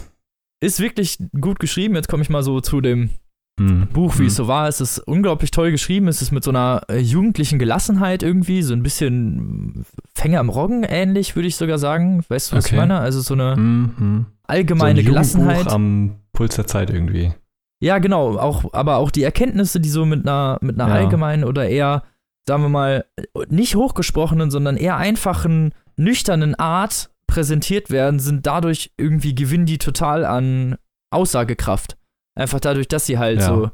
[0.61, 3.11] Ist wirklich gut geschrieben, jetzt komme ich mal so zu dem
[3.59, 3.87] Hm.
[3.91, 4.27] Buch, wie Hm.
[4.27, 4.67] es so war.
[4.67, 6.07] Es ist unglaublich toll geschrieben.
[6.07, 9.83] Es ist mit so einer äh, jugendlichen Gelassenheit irgendwie, so ein bisschen
[10.13, 12.23] Fänger im Roggen ähnlich, würde ich sogar sagen.
[12.27, 12.79] Weißt du, was ich Okay.
[12.81, 12.99] meine?
[12.99, 14.25] Also so eine Hm, hm.
[14.43, 15.67] allgemeine so ein Gelassenheit.
[15.69, 17.33] Am Puls der Zeit irgendwie.
[17.79, 20.95] Ja, genau, auch, aber auch die Erkenntnisse, die so mit einer, mit einer Ja.
[20.99, 22.03] allgemeinen oder eher,
[22.47, 23.05] sagen wir mal,
[23.49, 30.25] nicht hochgesprochenen, sondern eher einfachen, nüchternen Art präsentiert werden, sind dadurch irgendwie, gewinnen die total
[30.25, 30.77] an
[31.11, 31.97] Aussagekraft.
[32.37, 33.47] Einfach dadurch, dass sie halt Ja.
[33.47, 33.71] so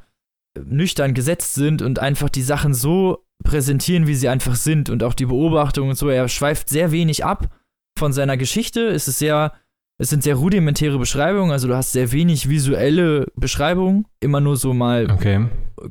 [0.64, 5.14] nüchtern gesetzt sind und einfach die Sachen so präsentieren, wie sie einfach sind und auch
[5.16, 6.10] die Beobachtung und so.
[6.10, 7.50] Er schweift sehr wenig ab
[7.98, 8.88] von seiner Geschichte.
[8.88, 9.52] Es ist sehr,
[9.98, 14.74] es sind sehr rudimentäre Beschreibungen, also du hast sehr wenig visuelle Beschreibungen, immer nur so
[14.74, 15.48] mal Okay.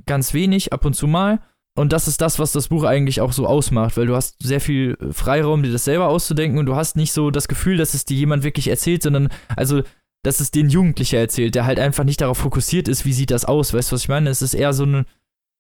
[0.07, 1.41] ganz wenig, ab und zu mal.
[1.75, 4.61] Und das ist das, was das Buch eigentlich auch so ausmacht, weil du hast sehr
[4.61, 8.05] viel Freiraum, dir das selber auszudenken und du hast nicht so das Gefühl, dass es
[8.05, 9.83] dir jemand wirklich erzählt, sondern, also,
[10.23, 13.45] dass es den Jugendlicher erzählt, der halt einfach nicht darauf fokussiert ist, wie sieht das
[13.45, 14.31] aus, weißt du, was ich meine?
[14.31, 15.05] Es ist eher so ein,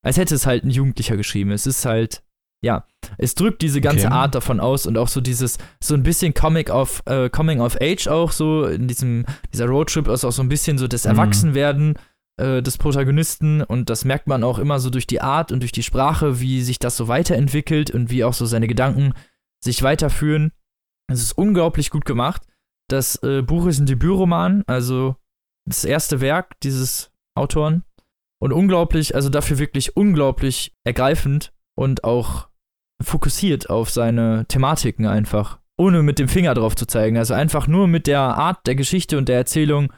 [0.03, 1.51] als hätte es halt ein Jugendlicher geschrieben.
[1.51, 2.23] Es ist halt,
[2.65, 2.87] ja,
[3.19, 4.15] es drückt diese ganze Okay.
[4.15, 7.77] Art davon aus und auch so dieses, so ein bisschen Comic of, äh, Coming of
[7.81, 11.11] Age auch so, in diesem, dieser Roadtrip ist auch so ein bisschen so das Mhm.
[11.11, 11.95] Erwachsenwerden
[12.41, 15.73] äh, des Protagonisten und das merkt man auch immer so durch die Art und durch
[15.73, 19.13] die Sprache, wie sich das so weiterentwickelt und wie auch so seine Gedanken
[19.61, 20.53] sich weiterführen.
[21.09, 22.43] Es ist unglaublich gut gemacht.
[22.93, 25.16] Das äh, Buch ist ein Debütroman, also
[25.66, 27.84] das erste Werk dieses Autoren
[28.38, 32.49] und unglaublich, also dafür wirklich unglaublich ergreifend und auch
[33.03, 37.16] fokussiert auf seine Thematiken einfach, ohne mit dem Finger drauf zu zeigen.
[37.16, 39.90] Also einfach nur mit der Art der Geschichte und der Erzählung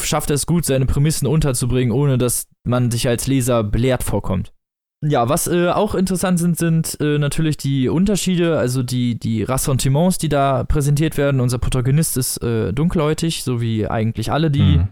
[0.00, 4.52] schafft er es gut, seine Prämissen unterzubringen, ohne dass man sich als Leser belehrt vorkommt.
[5.04, 10.18] Ja, was äh, auch interessant sind, sind äh, natürlich die Unterschiede, also die, die Ressentiments,
[10.18, 11.40] die da präsentiert werden.
[11.40, 14.88] Unser Protagonist ist äh, dunkelhäutig, so wie eigentlich alle, die Hm.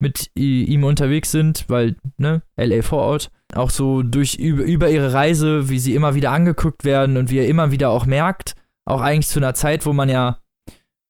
[0.00, 5.68] mit ihm unterwegs sind, weil, ne, LA Vorort, auch so durch über, über ihre Reise,
[5.68, 8.54] wie sie immer wieder angeguckt werden und wie er immer wieder auch merkt,
[8.86, 10.38] auch eigentlich zu einer Zeit, wo man ja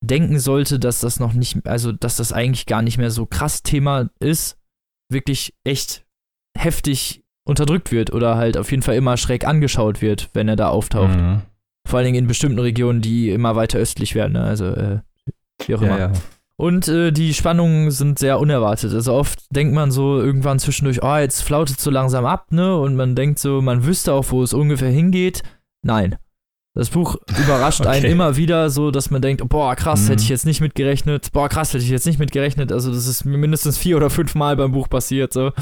[0.02, 3.62] denken sollte, dass das noch nicht, also dass das eigentlich gar nicht mehr so krass
[3.62, 4.58] Thema ist,
[5.10, 6.06] wirklich echt
[6.56, 10.68] heftig unterdrückt wird oder halt auf jeden Fall immer schräg angeschaut wird, wenn er da
[10.68, 11.14] auftaucht.
[11.14, 11.42] Hm.
[11.86, 14.42] Vor allen Dingen in bestimmten Regionen, die immer weiter östlich werden, ne?
[14.44, 14.98] also äh,
[15.66, 15.98] wie auch immer.
[15.98, 16.12] Ja, ja.
[16.56, 18.92] Und äh, die Spannungen sind sehr unerwartet.
[18.92, 22.76] Also oft denkt man so irgendwann zwischendurch, oh, jetzt flautet es so langsam ab, ne?
[22.76, 25.42] Und man denkt so, man wüsste auch, wo es ungefähr hingeht.
[25.82, 26.16] Nein.
[26.74, 28.12] Das Buch überrascht einen Okay.
[28.12, 30.08] immer wieder so, dass man denkt, boah, krass, Mhm.
[30.08, 31.32] hätte ich jetzt nicht mitgerechnet.
[31.32, 32.72] Boah, krass, hätte ich jetzt nicht mitgerechnet.
[32.72, 35.52] Also das ist mir mindestens vier oder fünf Mal beim Buch passiert, so.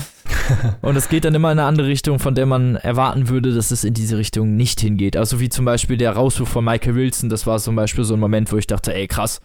[0.83, 3.71] Und es geht dann immer in eine andere Richtung, von der man erwarten würde, dass
[3.71, 5.17] es in diese Richtung nicht hingeht.
[5.17, 8.21] Also wie zum Beispiel der Rauswurf von Michael Wilson, das war zum Beispiel so ein
[8.21, 9.41] Moment, wo ich dachte, ey, krass,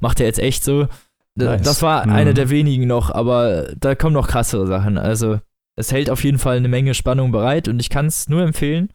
[0.00, 0.88] macht er jetzt echt so?
[1.36, 1.62] Nice.
[1.62, 2.12] Das war Mhm.
[2.12, 4.98] einer der wenigen noch, aber da kommen noch krassere Sachen.
[4.98, 5.38] Also
[5.76, 8.90] es hält auf jeden Fall eine Menge Spannung bereit und ich kann es nur empfehlen.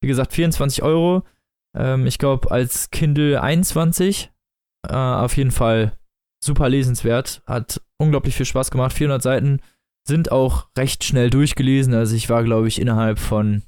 [0.00, 1.24] Wie gesagt, 24 Euro.
[1.76, 4.30] Ähm, ich glaube, als Kindle 21
[4.88, 5.92] äh, auf jeden Fall
[6.42, 7.42] super lesenswert.
[7.46, 8.92] Hat unglaublich viel Spaß gemacht.
[8.92, 9.58] 400 Seiten
[10.08, 11.94] sind auch recht schnell durchgelesen.
[11.94, 13.62] Also ich war, glaube ich, innerhalb von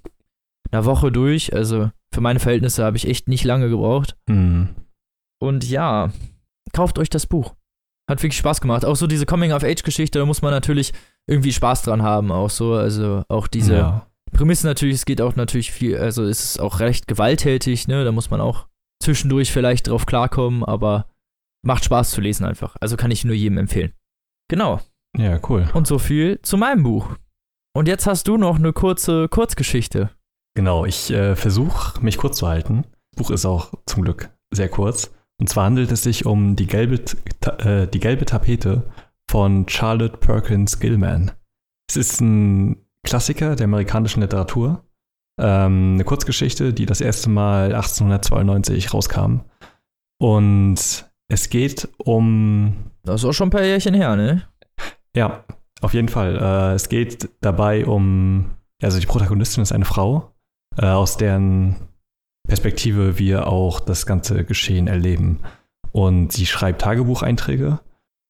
[0.73, 1.55] einer Woche durch.
[1.55, 4.17] Also für meine Verhältnisse habe ich echt nicht lange gebraucht.
[4.29, 4.71] Hm.
[5.41, 6.11] Und ja,
[6.73, 7.55] kauft euch das Buch.
[8.11, 8.85] Hat wirklich Spaß gemacht.
[8.85, 10.93] Auch so diese Coming-of-Age-Geschichte, da muss man natürlich
[11.29, 12.33] irgendwie Spaß dran haben.
[12.33, 14.07] Auch so, also auch diese Ja.
[14.33, 18.05] Prämisse natürlich, es geht auch natürlich viel, also es ist auch recht gewalttätig, ne?
[18.05, 18.67] Da muss man auch
[19.03, 21.07] zwischendurch vielleicht drauf klarkommen, aber
[21.63, 22.77] macht Spaß zu lesen einfach.
[22.81, 23.93] Also kann ich nur jedem empfehlen.
[24.49, 24.81] Genau.
[25.17, 25.69] Ja, cool.
[25.75, 27.09] Und so viel zu meinem Buch.
[27.75, 30.11] Und jetzt hast du noch eine kurze Kurzgeschichte.
[30.55, 32.85] Genau, ich äh, versuche mich kurz zu halten.
[33.13, 35.13] Das Buch ist auch zum Glück sehr kurz.
[35.41, 37.03] Und zwar handelt es sich um die gelbe,
[37.59, 38.91] äh, die gelbe Tapete
[39.31, 41.31] von Charlotte Perkins Gilman.
[41.89, 44.85] Es ist ein Klassiker der amerikanischen Literatur.
[45.41, 49.41] Ähm, eine Kurzgeschichte, die das erste Mal 1892 rauskam.
[50.21, 52.91] Und es geht um.
[53.05, 54.43] Das ist auch schon ein paar Jährchen her, ne?
[55.17, 55.45] Ja,
[55.81, 56.37] auf jeden Fall.
[56.37, 58.51] Äh, es geht dabei um.
[58.83, 60.33] Also die Protagonistin ist eine Frau,
[60.79, 61.77] äh, aus deren
[62.49, 65.41] Perspektive wir auch das ganze Geschehen erleben.
[65.93, 67.81] Und sie schreibt Tagebucheinträge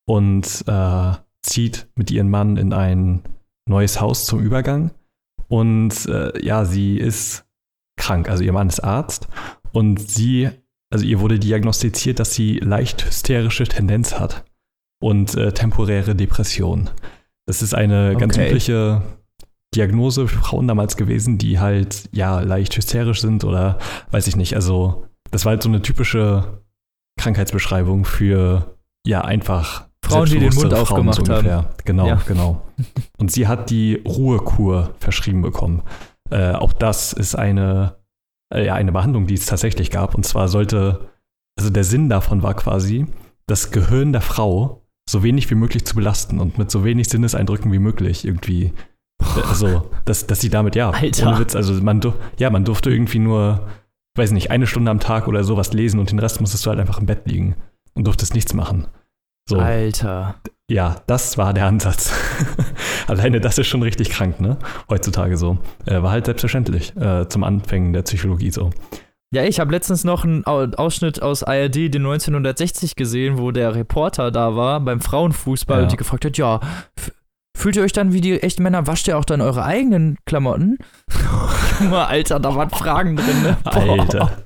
[0.07, 1.13] und äh,
[1.43, 3.23] zieht mit ihrem Mann in ein
[3.69, 4.91] neues Haus zum Übergang.
[5.49, 7.45] Und äh, ja, sie ist
[7.97, 8.29] krank.
[8.29, 9.29] Also ihr Mann ist Arzt
[9.73, 10.51] und sie,
[10.91, 14.45] also ihr wurde diagnostiziert, dass sie leicht hysterische Tendenz hat
[15.01, 16.91] und äh, temporäre Depression.
[17.47, 18.21] Das ist eine okay.
[18.21, 19.03] ganz übliche
[19.75, 23.79] Diagnose für Frauen damals gewesen, die halt ja leicht hysterisch sind oder
[24.11, 24.55] weiß ich nicht.
[24.55, 26.63] Also das war halt so eine typische
[27.19, 28.77] Krankheitsbeschreibung für
[29.07, 31.67] ja einfach Frauen, die den Mund aufgemacht so haben.
[31.85, 32.21] Genau, ja.
[32.27, 32.63] genau.
[33.19, 35.83] Und sie hat die Ruhekur verschrieben bekommen.
[36.31, 37.97] Äh, auch das ist eine,
[38.53, 40.15] äh, ja, eine Behandlung, die es tatsächlich gab.
[40.15, 41.11] Und zwar sollte,
[41.59, 43.07] also der Sinn davon war quasi,
[43.47, 44.80] das Gehirn der Frau
[45.11, 48.73] so wenig wie möglich zu belasten und mit so wenig Sinneseindrücken wie möglich irgendwie.
[49.49, 51.29] Also, dass, dass sie damit, ja, Alter.
[51.29, 52.01] ohne Witz, also man,
[52.39, 53.69] ja, man durfte irgendwie nur,
[54.17, 56.81] weiß nicht, eine Stunde am Tag oder sowas lesen und den Rest musstest du halt
[56.81, 57.57] einfach im Bett liegen
[57.95, 58.87] und durftest nichts machen.
[59.49, 59.59] So.
[59.59, 60.37] Alter.
[60.71, 62.13] Ja, das war der Ansatz.
[63.09, 64.57] Alleine das ist schon richtig krank, ne?
[64.89, 65.59] Heutzutage so.
[65.85, 68.71] Äh, war halt selbstverständlich äh, zum Anfängen der Psychologie so.
[69.33, 74.33] Ja, ich habe letztens noch einen Ausschnitt aus ARD, den 1960 gesehen, wo der Reporter
[74.33, 75.83] da war beim Frauenfußball ja.
[75.85, 76.59] und die gefragt hat, ja,
[77.57, 80.79] fühlt ihr euch dann wie die echten Männer, wascht ihr auch dann eure eigenen Klamotten?
[81.81, 83.57] Junge, Alter, da waren Fragen drin, ne?
[83.65, 84.37] Alter.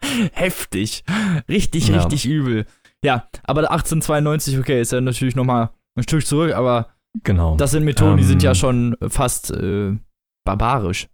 [0.32, 1.04] Heftig.
[1.48, 1.98] Richtig, ja.
[1.98, 2.66] richtig übel.
[3.04, 6.88] Ja, aber 1892, okay, ist ja natürlich nochmal ein Stück zurück, aber
[7.22, 7.54] genau.
[7.56, 8.56] das sind Methoden, ähm, die sind ja ähm.
[8.56, 9.96] schon fast äh,
[10.44, 11.06] barbarisch.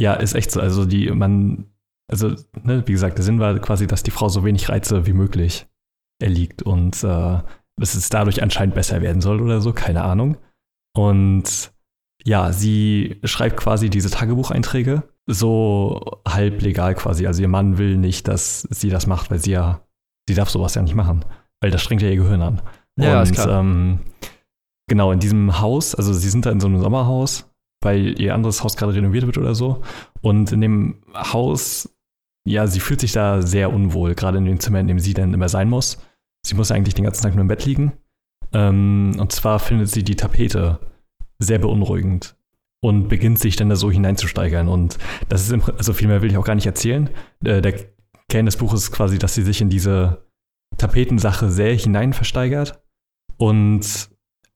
[0.00, 0.60] Ja, ist echt so.
[0.60, 1.66] Also die, man,
[2.10, 5.12] also, ne, wie gesagt, der Sinn war quasi, dass die Frau so wenig Reize wie
[5.12, 5.66] möglich
[6.22, 7.38] erliegt und äh,
[7.78, 10.38] dass es dadurch anscheinend besser werden soll oder so, keine Ahnung.
[10.94, 11.72] Und
[12.24, 17.26] ja, sie schreibt quasi diese Tagebucheinträge so halb legal quasi.
[17.26, 19.86] Also ihr Mann will nicht, dass sie das macht, weil sie ja
[20.28, 21.24] sie darf sowas ja nicht machen,
[21.60, 22.62] weil das strengt ja ihr Gehirn an.
[22.98, 23.60] Ja, und, ist klar.
[23.60, 24.00] Ähm,
[24.88, 27.50] genau, in diesem Haus, also sie sind da in so einem Sommerhaus,
[27.82, 29.82] weil ihr anderes Haus gerade renoviert wird oder so.
[30.20, 31.88] Und in dem Haus,
[32.46, 35.34] ja, sie fühlt sich da sehr unwohl, gerade in dem Zimmer, in dem sie dann
[35.34, 35.98] immer sein muss.
[36.44, 37.92] Sie muss eigentlich den ganzen Tag nur im Bett liegen.
[38.52, 40.78] Ähm, und zwar findet sie die Tapete
[41.38, 42.36] sehr beunruhigend
[42.80, 44.68] und beginnt sich dann da so hineinzusteigern.
[44.68, 44.98] Und
[45.28, 47.10] das ist, im, also viel mehr will ich auch gar nicht erzählen.
[47.44, 47.74] Äh, der
[48.28, 50.26] Kern des Buches ist quasi, dass sie sich in diese
[50.78, 52.82] Tapetensache sehr hinein versteigert
[53.36, 54.10] und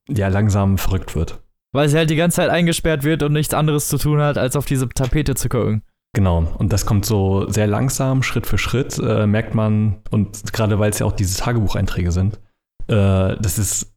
[0.09, 1.43] ja, langsam verrückt wird.
[1.73, 4.55] Weil sie halt die ganze Zeit eingesperrt wird und nichts anderes zu tun hat, als
[4.55, 5.83] auf diese Tapete zu gucken.
[6.13, 10.77] Genau, und das kommt so sehr langsam, Schritt für Schritt, äh, merkt man, und gerade
[10.77, 12.35] weil es ja auch diese Tagebucheinträge sind,
[12.87, 13.93] äh, das ist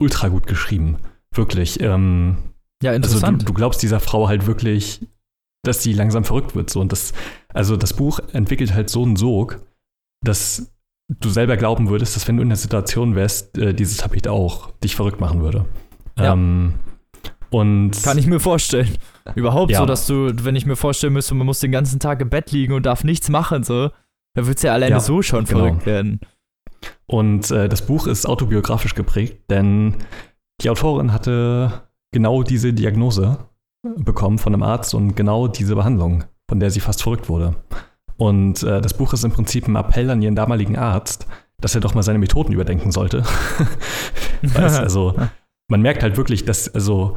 [0.00, 0.96] ultra gut geschrieben.
[1.34, 1.78] Wirklich.
[1.80, 2.38] Ähm,
[2.82, 3.24] ja, interessant.
[3.24, 5.06] Also du, du, glaubst dieser Frau halt wirklich
[5.68, 6.70] dass sie langsam verrückt wird.
[6.70, 6.80] So.
[6.80, 7.12] Und das,
[7.52, 9.60] also das Buch entwickelt halt so einen Sog,
[10.24, 10.72] dass
[11.08, 14.72] du selber glauben würdest, dass wenn du in der Situation wärst, äh, dieses Tapet auch
[14.82, 15.66] dich verrückt machen würde.
[16.18, 16.32] Ja.
[16.32, 16.74] Ähm,
[17.50, 18.96] und Kann ich mir vorstellen.
[19.34, 19.78] Überhaupt ja.
[19.78, 22.52] so, dass du, wenn ich mir vorstellen müsste, man muss den ganzen Tag im Bett
[22.52, 23.90] liegen und darf nichts machen, so,
[24.34, 25.60] dann wird es ja alleine ja, so schon genau.
[25.60, 26.20] verrückt werden.
[27.06, 29.96] Und äh, das Buch ist autobiografisch geprägt, denn
[30.62, 33.38] die Autorin hatte genau diese Diagnose
[33.96, 37.56] bekommen von einem Arzt und genau diese Behandlung, von der sie fast verrückt wurde.
[38.16, 41.26] Und äh, das Buch ist im Prinzip ein Appell an ihren damaligen Arzt,
[41.60, 43.24] dass er doch mal seine Methoden überdenken sollte.
[44.42, 45.14] weißt, also,
[45.68, 47.16] man merkt halt wirklich, dass, also,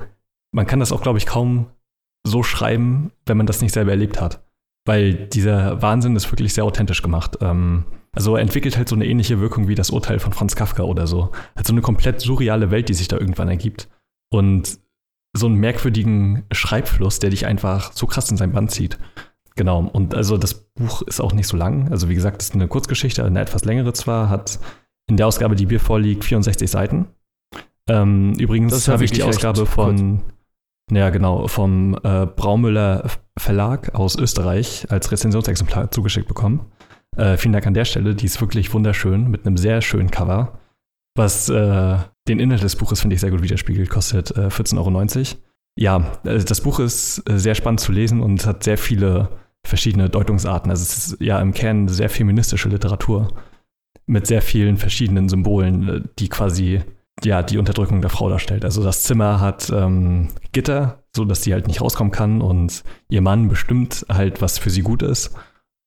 [0.51, 1.67] man kann das auch, glaube ich, kaum
[2.25, 4.43] so schreiben, wenn man das nicht selber erlebt hat.
[4.85, 7.37] Weil dieser Wahnsinn ist wirklich sehr authentisch gemacht.
[7.41, 10.83] Ähm, also er entwickelt halt so eine ähnliche Wirkung wie das Urteil von Franz Kafka
[10.83, 11.31] oder so.
[11.55, 13.89] Halt so eine komplett surreale Welt, die sich da irgendwann ergibt.
[14.31, 14.79] Und
[15.33, 18.97] so einen merkwürdigen Schreibfluss, der dich einfach so krass in sein Band zieht.
[19.55, 21.89] Genau, und also das Buch ist auch nicht so lang.
[21.91, 24.59] Also wie gesagt, es ist eine Kurzgeschichte, eine etwas längere zwar, hat
[25.07, 27.07] in der Ausgabe, die mir vorliegt, 64 Seiten.
[27.87, 30.21] Ähm, übrigens habe ich die Ausgabe von,
[30.95, 36.71] ja genau, vom äh, Braumüller Verlag aus Österreich als Rezensionsexemplar zugeschickt bekommen.
[37.15, 40.59] Äh, vielen Dank an der Stelle, die ist wirklich wunderschön mit einem sehr schönen Cover
[41.15, 45.39] was äh, den Inhalt des Buches, finde ich, sehr gut widerspiegelt, kostet äh, 14,90 Euro.
[45.77, 49.29] Ja, also das Buch ist äh, sehr spannend zu lesen und hat sehr viele
[49.65, 50.69] verschiedene Deutungsarten.
[50.71, 53.33] Also es ist ja im Kern sehr feministische Literatur
[54.05, 56.81] mit sehr vielen verschiedenen Symbolen, äh, die quasi
[57.25, 58.65] ja die Unterdrückung der Frau darstellt.
[58.65, 63.21] Also das Zimmer hat ähm, Gitter, so dass sie halt nicht rauskommen kann und ihr
[63.21, 65.35] Mann bestimmt halt, was für sie gut ist.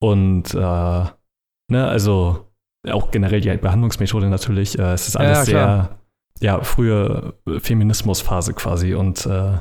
[0.01, 2.51] Und äh, ne, also
[2.91, 4.79] auch generell die Behandlungsmethode natürlich.
[4.79, 5.99] Äh, es ist alles ja, sehr
[6.41, 9.59] ja frühe Feminismusphase quasi und äh,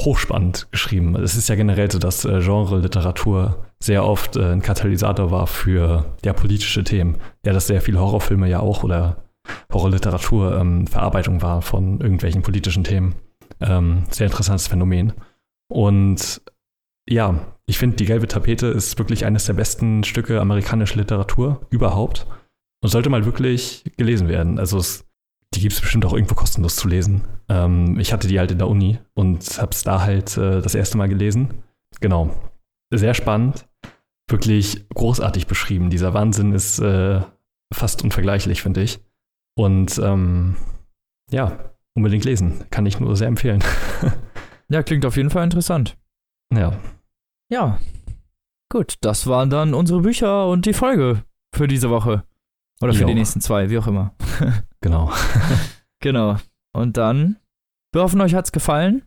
[0.00, 1.16] hochspannend geschrieben.
[1.16, 6.16] Es ist ja generell so, dass äh, Genre-Literatur sehr oft äh, ein Katalysator war für
[6.24, 7.16] ja, politische Themen.
[7.44, 9.25] Ja, dass sehr viele Horrorfilme ja auch oder
[9.72, 13.14] Horrorliteratur ähm, Verarbeitung war von irgendwelchen politischen Themen.
[13.60, 15.12] Ähm, sehr interessantes Phänomen.
[15.68, 16.42] Und
[17.08, 22.26] ja, ich finde, Die gelbe Tapete ist wirklich eines der besten Stücke amerikanischer Literatur überhaupt
[22.82, 24.58] und sollte mal wirklich gelesen werden.
[24.58, 25.04] Also es,
[25.54, 27.22] die gibt es bestimmt auch irgendwo kostenlos zu lesen.
[27.48, 30.74] Ähm, ich hatte die halt in der Uni und habe es da halt äh, das
[30.74, 31.62] erste Mal gelesen.
[32.00, 32.30] Genau.
[32.92, 33.66] Sehr spannend.
[34.28, 35.90] Wirklich großartig beschrieben.
[35.90, 37.20] Dieser Wahnsinn ist äh,
[37.72, 39.00] fast unvergleichlich, finde ich.
[39.56, 40.56] Und ähm,
[41.30, 41.58] ja,
[41.94, 42.64] unbedingt lesen.
[42.70, 43.64] Kann ich nur sehr empfehlen.
[44.68, 45.96] ja, klingt auf jeden Fall interessant.
[46.54, 46.78] Ja.
[47.50, 47.78] Ja.
[48.70, 52.24] Gut, das waren dann unsere Bücher und die Folge für diese Woche.
[52.82, 53.06] Oder für jo.
[53.06, 54.14] die nächsten zwei, wie auch immer.
[54.80, 55.10] genau.
[56.00, 56.36] genau.
[56.74, 57.36] Und dann,
[57.92, 59.02] wir hoffen, euch hat's gefallen.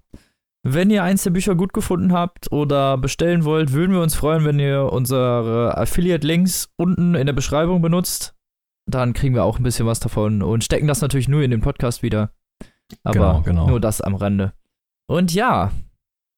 [0.63, 4.43] Wenn ihr eins der Bücher gut gefunden habt oder bestellen wollt, würden wir uns freuen,
[4.43, 8.35] wenn ihr unsere Affiliate-Links unten in der Beschreibung benutzt
[8.93, 11.61] dann kriegen wir auch ein bisschen was davon und stecken das natürlich nur in den
[11.61, 12.31] Podcast wieder.
[13.03, 13.67] Aber genau, genau.
[13.67, 14.53] nur das am Rande.
[15.07, 15.71] Und ja,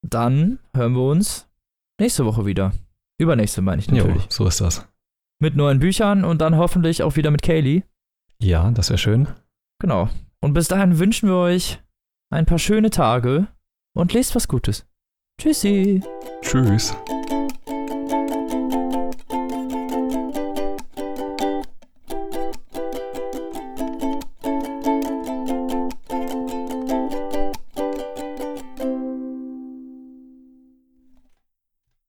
[0.01, 1.49] dann hören wir uns
[1.99, 2.73] nächste Woche wieder.
[3.19, 4.23] Übernächste meine ich natürlich.
[4.23, 4.87] Jo, so ist das.
[5.39, 7.83] Mit neuen Büchern und dann hoffentlich auch wieder mit Kaylee.
[8.41, 9.27] Ja, das wäre schön.
[9.79, 10.09] Genau.
[10.41, 11.79] Und bis dahin wünschen wir euch
[12.31, 13.47] ein paar schöne Tage
[13.93, 14.87] und lest was Gutes.
[15.39, 16.01] Tschüssi.
[16.41, 16.95] Tschüss.